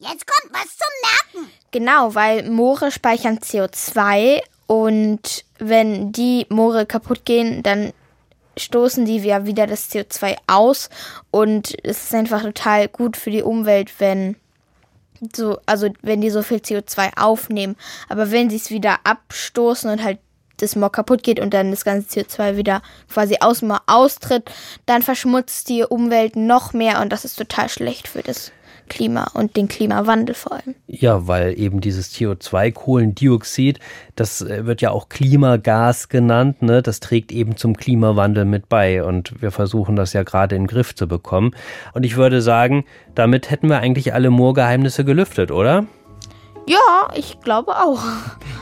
Jetzt 0.00 0.26
kommt 0.26 0.52
was 0.52 0.76
zum 0.76 1.40
Merken. 1.40 1.50
Genau, 1.74 2.14
weil 2.14 2.48
Moore 2.48 2.92
speichern 2.92 3.38
CO2 3.40 4.40
und 4.68 5.44
wenn 5.58 6.12
die 6.12 6.46
Moore 6.48 6.86
kaputt 6.86 7.24
gehen, 7.24 7.64
dann 7.64 7.92
stoßen 8.56 9.04
die 9.06 9.16
ja 9.16 9.44
wieder 9.44 9.66
das 9.66 9.90
CO2 9.90 10.36
aus 10.46 10.88
und 11.32 11.74
es 11.82 12.04
ist 12.04 12.14
einfach 12.14 12.42
total 12.42 12.86
gut 12.86 13.16
für 13.16 13.32
die 13.32 13.42
Umwelt, 13.42 13.92
wenn 13.98 14.36
so, 15.34 15.58
also 15.66 15.88
wenn 16.00 16.20
die 16.20 16.30
so 16.30 16.42
viel 16.42 16.58
CO2 16.58 17.18
aufnehmen. 17.20 17.74
Aber 18.08 18.30
wenn 18.30 18.50
sie 18.50 18.56
es 18.56 18.70
wieder 18.70 19.00
abstoßen 19.02 19.90
und 19.90 20.04
halt 20.04 20.20
das 20.58 20.76
Moor 20.76 20.92
kaputt 20.92 21.24
geht 21.24 21.40
und 21.40 21.52
dann 21.54 21.72
das 21.72 21.84
ganze 21.84 22.20
CO2 22.20 22.56
wieder 22.56 22.82
quasi 23.12 23.38
aus 23.40 23.58
dem 23.58 23.68
Moor 23.70 23.82
austritt, 23.88 24.48
dann 24.86 25.02
verschmutzt 25.02 25.68
die 25.68 25.82
Umwelt 25.82 26.36
noch 26.36 26.72
mehr 26.72 27.00
und 27.00 27.10
das 27.10 27.24
ist 27.24 27.34
total 27.34 27.68
schlecht 27.68 28.06
für 28.06 28.22
das 28.22 28.52
Klima 28.88 29.30
und 29.34 29.56
den 29.56 29.68
Klimawandel 29.68 30.34
vor 30.34 30.52
allem. 30.52 30.74
Ja, 30.86 31.26
weil 31.26 31.58
eben 31.58 31.80
dieses 31.80 32.12
CO2, 32.14 32.72
Kohlendioxid, 32.72 33.80
das 34.16 34.42
äh, 34.42 34.66
wird 34.66 34.80
ja 34.80 34.90
auch 34.90 35.08
Klimagas 35.08 36.08
genannt, 36.08 36.62
ne? 36.62 36.82
Das 36.82 37.00
trägt 37.00 37.32
eben 37.32 37.56
zum 37.56 37.76
Klimawandel 37.76 38.44
mit 38.44 38.68
bei 38.68 39.02
und 39.02 39.40
wir 39.42 39.50
versuchen 39.50 39.96
das 39.96 40.12
ja 40.12 40.22
gerade 40.22 40.56
in 40.56 40.62
den 40.62 40.68
Griff 40.68 40.94
zu 40.94 41.08
bekommen. 41.08 41.54
Und 41.92 42.04
ich 42.04 42.16
würde 42.16 42.42
sagen, 42.42 42.84
damit 43.14 43.50
hätten 43.50 43.68
wir 43.68 43.78
eigentlich 43.78 44.14
alle 44.14 44.30
Moorgeheimnisse 44.30 45.04
gelüftet, 45.04 45.50
oder? 45.50 45.86
Ja, 46.66 47.08
ich 47.14 47.40
glaube 47.40 47.76
auch. 47.76 48.00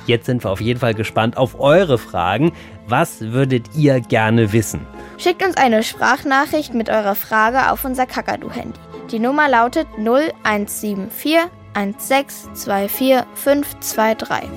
Jetzt 0.07 0.27
sind 0.27 0.43
wir 0.43 0.51
auf 0.51 0.61
jeden 0.61 0.81
Fall 0.81 0.95
gespannt 0.95 1.37
auf 1.37 1.61
eure 1.61 1.99
Fragen. 1.99 2.53
Was 2.89 3.21
würdet 3.21 3.77
ihr 3.77 4.01
gerne 4.01 4.53
wissen? 4.53 4.81
Schickt 5.19 5.45
uns 5.45 5.57
eine 5.57 5.85
Sprachnachricht 5.85 6.75
mit 6.75 6.91
eurer 6.91 7.15
Frage 7.15 7.71
auf 7.71 7.85
unser 7.85 8.07
Kakadu-Handy. 8.07 8.92
Die 9.13 9.19
Nummer 9.19 9.47
lautet 9.47 9.87
0174 9.99 11.51
1624 11.75 13.25
523. 13.35 14.49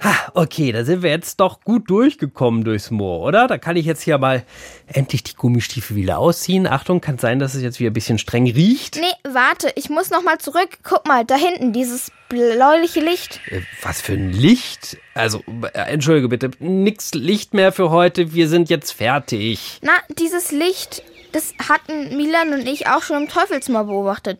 Ha, 0.00 0.14
okay, 0.34 0.70
da 0.70 0.84
sind 0.84 1.02
wir 1.02 1.10
jetzt 1.10 1.40
doch 1.40 1.62
gut 1.62 1.90
durchgekommen 1.90 2.62
durchs 2.62 2.90
Moor, 2.90 3.20
oder? 3.20 3.46
Da 3.48 3.56
kann 3.56 3.76
ich 3.76 3.86
jetzt 3.86 4.02
hier 4.02 4.18
mal 4.18 4.44
endlich 4.86 5.24
die 5.24 5.34
Gummistiefel 5.34 5.96
wieder 5.96 6.18
ausziehen. 6.18 6.66
Achtung, 6.66 7.00
kann 7.00 7.16
sein, 7.18 7.38
dass 7.38 7.54
es 7.54 7.62
jetzt 7.62 7.80
wieder 7.80 7.90
ein 7.90 7.94
bisschen 7.94 8.18
streng 8.18 8.44
riecht. 8.44 8.96
Nee, 8.96 9.32
warte, 9.32 9.72
ich 9.76 9.88
muss 9.88 10.10
noch 10.10 10.22
mal 10.22 10.38
zurück. 10.38 10.78
Guck 10.84 11.08
mal, 11.08 11.24
da 11.24 11.34
hinten, 11.34 11.72
dieses 11.72 12.12
bläuliche 12.28 13.00
Licht. 13.00 13.40
Äh, 13.50 13.62
Was 13.82 14.00
für 14.02 14.12
ein 14.12 14.30
Licht? 14.30 14.98
Also, 15.14 15.42
äh, 15.72 15.90
entschuldige 15.90 16.28
bitte, 16.28 16.50
nix 16.60 17.14
Licht 17.14 17.54
mehr 17.54 17.72
für 17.72 17.90
heute. 17.90 18.34
Wir 18.34 18.48
sind 18.48 18.68
jetzt 18.68 18.92
fertig. 18.92 19.80
Na, 19.82 19.92
dieses 20.16 20.52
Licht, 20.52 21.02
das 21.32 21.54
hatten 21.68 22.16
Milan 22.16 22.52
und 22.52 22.66
ich 22.66 22.86
auch 22.88 23.02
schon 23.02 23.22
im 23.22 23.28
Teufelsmoor 23.28 23.84
beobachtet. 23.84 24.38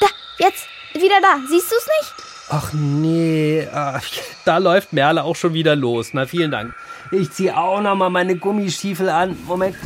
Da, 0.00 0.06
jetzt, 0.38 0.66
wieder 0.94 1.20
da. 1.20 1.38
Siehst 1.48 1.70
du 1.70 1.76
es 1.76 1.86
nicht? 1.86 2.12
Ach 2.48 2.72
nee, 2.74 3.66
ach, 3.72 4.04
da 4.44 4.58
läuft 4.58 4.92
Merle 4.92 5.24
auch 5.24 5.36
schon 5.36 5.54
wieder 5.54 5.76
los. 5.76 6.10
Na, 6.12 6.26
vielen 6.26 6.50
Dank. 6.50 6.74
Ich 7.10 7.30
ziehe 7.32 7.56
auch 7.56 7.80
noch 7.80 7.94
mal 7.94 8.10
meine 8.10 8.36
Gummistiefel 8.36 9.08
an. 9.08 9.38
Moment. 9.46 9.76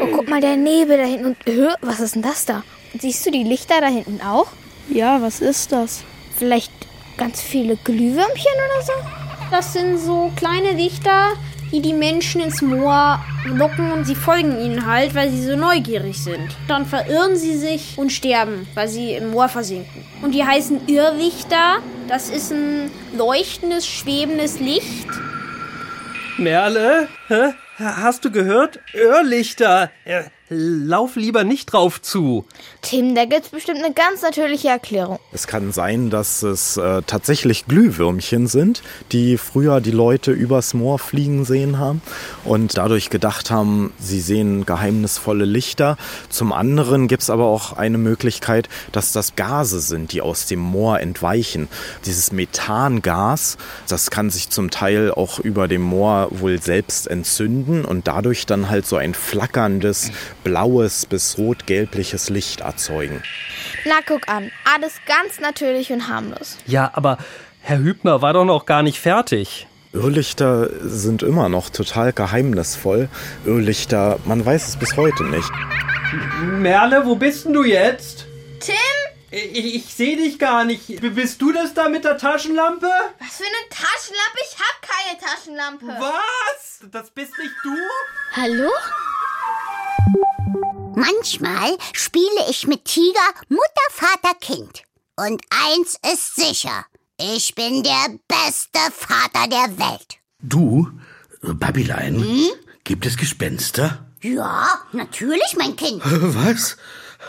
Oh, 0.00 0.06
guck 0.14 0.28
mal, 0.28 0.40
der 0.40 0.56
Nebel 0.56 0.98
da 0.98 1.04
hinten. 1.04 1.26
Und, 1.26 1.36
hö, 1.46 1.68
was 1.80 2.00
ist 2.00 2.14
denn 2.14 2.22
das 2.22 2.44
da? 2.44 2.62
Siehst 2.98 3.24
du 3.26 3.30
die 3.30 3.44
Lichter 3.44 3.80
da 3.80 3.88
hinten 3.88 4.20
auch? 4.20 4.48
Ja, 4.88 5.22
was 5.22 5.40
ist 5.40 5.72
das? 5.72 6.04
Vielleicht 6.36 6.72
ganz 7.16 7.40
viele 7.40 7.76
Glühwürmchen 7.76 8.52
oder 8.66 8.82
so? 8.84 8.92
Das 9.50 9.72
sind 9.72 9.98
so 9.98 10.32
kleine 10.36 10.72
Lichter, 10.72 11.32
die 11.74 11.82
die 11.82 11.92
Menschen 11.92 12.40
ins 12.40 12.62
Moor 12.62 13.18
locken 13.46 13.90
und 13.90 14.04
sie 14.04 14.14
folgen 14.14 14.60
ihnen 14.60 14.86
halt, 14.86 15.12
weil 15.16 15.28
sie 15.28 15.42
so 15.42 15.56
neugierig 15.56 16.22
sind. 16.22 16.54
Dann 16.68 16.86
verirren 16.86 17.34
sie 17.34 17.56
sich 17.56 17.94
und 17.96 18.12
sterben, 18.12 18.68
weil 18.74 18.86
sie 18.86 19.14
im 19.14 19.32
Moor 19.32 19.48
versinken. 19.48 20.04
Und 20.22 20.32
die 20.32 20.44
heißen 20.44 20.86
Irrlichter. 20.86 21.78
Das 22.06 22.30
ist 22.30 22.52
ein 22.52 22.92
leuchtendes, 23.16 23.88
schwebendes 23.88 24.60
Licht. 24.60 25.08
Merle, 26.38 27.08
hä? 27.26 27.54
Hast 27.78 28.24
du 28.24 28.30
gehört? 28.30 28.78
Irrlichter. 28.92 29.90
Lauf 30.56 31.16
lieber 31.16 31.44
nicht 31.44 31.72
drauf 31.72 32.00
zu. 32.00 32.44
Tim, 32.82 33.14
da 33.14 33.24
gibt's 33.24 33.48
bestimmt 33.48 33.82
eine 33.84 33.92
ganz 33.92 34.22
natürliche 34.22 34.68
Erklärung. 34.68 35.18
Es 35.32 35.46
kann 35.46 35.72
sein, 35.72 36.10
dass 36.10 36.42
es 36.42 36.76
äh, 36.76 37.02
tatsächlich 37.06 37.66
Glühwürmchen 37.66 38.46
sind, 38.46 38.82
die 39.12 39.36
früher 39.36 39.80
die 39.80 39.90
Leute 39.90 40.30
übers 40.30 40.74
Moor 40.74 40.98
fliegen 40.98 41.44
sehen 41.44 41.78
haben 41.78 42.02
und 42.44 42.76
dadurch 42.76 43.10
gedacht 43.10 43.50
haben, 43.50 43.92
sie 43.98 44.20
sehen 44.20 44.64
geheimnisvolle 44.66 45.44
Lichter. 45.44 45.96
Zum 46.28 46.52
anderen 46.52 47.08
gibt 47.08 47.22
es 47.22 47.30
aber 47.30 47.46
auch 47.46 47.72
eine 47.72 47.98
Möglichkeit, 47.98 48.68
dass 48.92 49.12
das 49.12 49.36
Gase 49.36 49.80
sind, 49.80 50.12
die 50.12 50.20
aus 50.20 50.46
dem 50.46 50.60
Moor 50.60 51.00
entweichen. 51.00 51.68
Dieses 52.04 52.32
Methangas, 52.32 53.56
das 53.88 54.10
kann 54.10 54.30
sich 54.30 54.50
zum 54.50 54.70
Teil 54.70 55.10
auch 55.10 55.40
über 55.40 55.68
dem 55.68 55.82
Moor 55.82 56.28
wohl 56.30 56.60
selbst 56.60 57.06
entzünden 57.06 57.84
und 57.84 58.06
dadurch 58.06 58.46
dann 58.46 58.68
halt 58.68 58.86
so 58.86 58.96
ein 58.96 59.14
flackerndes, 59.14 60.10
blaues 60.44 61.06
bis 61.06 61.36
rot-gelbliches 61.38 62.30
Licht 62.30 62.60
erzeugen. 62.60 63.22
Na, 63.84 63.96
guck 64.06 64.28
an. 64.28 64.52
Alles 64.72 65.00
ganz 65.06 65.40
natürlich 65.40 65.90
und 65.90 66.08
harmlos. 66.08 66.58
Ja, 66.66 66.90
aber 66.94 67.18
Herr 67.62 67.78
Hübner 67.78 68.22
war 68.22 68.34
doch 68.34 68.44
noch 68.44 68.66
gar 68.66 68.82
nicht 68.82 69.00
fertig. 69.00 69.66
Irrlichter 69.92 70.68
sind 70.82 71.22
immer 71.22 71.48
noch 71.48 71.70
total 71.70 72.12
geheimnisvoll. 72.12 73.08
Irrlichter, 73.46 74.18
man 74.24 74.44
weiß 74.44 74.68
es 74.68 74.76
bis 74.76 74.96
heute 74.96 75.24
nicht. 75.24 75.50
Merle, 76.42 77.06
wo 77.06 77.16
bist 77.16 77.44
denn 77.46 77.52
du 77.52 77.64
jetzt? 77.64 78.26
Tim? 78.60 78.74
Ich, 79.30 79.74
ich 79.74 79.94
sehe 79.94 80.16
dich 80.16 80.38
gar 80.38 80.64
nicht. 80.64 81.00
Bist 81.14 81.42
du 81.42 81.52
das 81.52 81.74
da 81.74 81.88
mit 81.88 82.04
der 82.04 82.18
Taschenlampe? 82.18 82.88
Was 83.18 83.36
für 83.36 83.44
eine 83.44 83.68
Taschenlampe? 83.68 84.38
Ich 84.42 84.56
hab 84.58 84.82
keine 84.82 85.18
Taschenlampe. 85.18 85.86
Was? 86.00 86.80
Das 86.90 87.10
bist 87.10 87.32
nicht 87.38 87.54
du? 87.64 87.76
Hallo? 88.36 88.70
Manchmal 90.96 91.76
spiele 91.92 92.48
ich 92.48 92.66
mit 92.66 92.84
Tiger 92.84 93.28
Mutter, 93.48 93.64
Vater, 93.90 94.34
Kind. 94.40 94.82
Und 95.16 95.42
eins 95.50 95.98
ist 96.12 96.36
sicher. 96.36 96.86
Ich 97.18 97.54
bin 97.54 97.82
der 97.82 98.18
beste 98.28 98.80
Vater 98.92 99.48
der 99.48 99.78
Welt. 99.78 100.18
Du, 100.40 100.90
Babylein, 101.42 102.24
gibt 102.84 103.06
es 103.06 103.16
Gespenster? 103.16 104.06
Ja, 104.20 104.66
natürlich, 104.92 105.56
mein 105.56 105.76
Kind. 105.76 106.02
Was? 106.04 106.76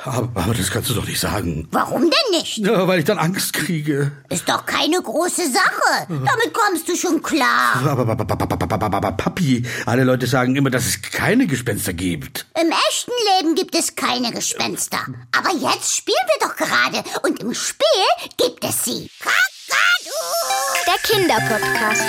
Aber, 0.03 0.29
aber 0.35 0.53
das 0.53 0.69
kannst 0.69 0.89
du 0.89 0.93
doch 0.93 1.05
nicht 1.05 1.19
sagen. 1.19 1.67
Warum 1.71 2.01
denn 2.01 2.39
nicht? 2.39 2.57
Ja, 2.57 2.87
weil 2.87 2.99
ich 2.99 3.05
dann 3.05 3.17
Angst 3.17 3.53
kriege. 3.53 4.11
Ist 4.29 4.47
doch 4.47 4.65
keine 4.65 5.01
große 5.01 5.49
Sache. 5.51 6.05
Damit 6.07 6.53
kommst 6.53 6.87
du 6.87 6.95
schon 6.95 7.21
klar. 7.21 7.75
Aber, 7.75 7.91
aber, 7.91 8.11
aber, 8.11 8.41
aber, 8.41 8.61
aber, 8.61 8.85
aber, 8.85 8.97
aber 8.97 9.11
Papi, 9.13 9.65
alle 9.85 10.03
Leute 10.03 10.27
sagen 10.27 10.55
immer, 10.55 10.69
dass 10.69 10.85
es 10.85 11.01
keine 11.01 11.47
Gespenster 11.47 11.93
gibt. 11.93 12.45
Im 12.59 12.71
echten 12.89 13.11
Leben 13.39 13.55
gibt 13.55 13.75
es 13.75 13.95
keine 13.95 14.31
Gespenster. 14.31 14.99
Aber 15.35 15.51
jetzt 15.53 15.95
spielen 15.95 16.17
wir 16.39 16.47
doch 16.47 16.55
gerade. 16.55 17.03
Und 17.23 17.39
im 17.41 17.53
Spiel 17.53 17.85
gibt 18.37 18.63
es 18.63 18.83
sie. 18.85 19.09
Kakadu! 19.19 20.85
Der 20.87 20.99
Kinderpodcast. 21.03 22.03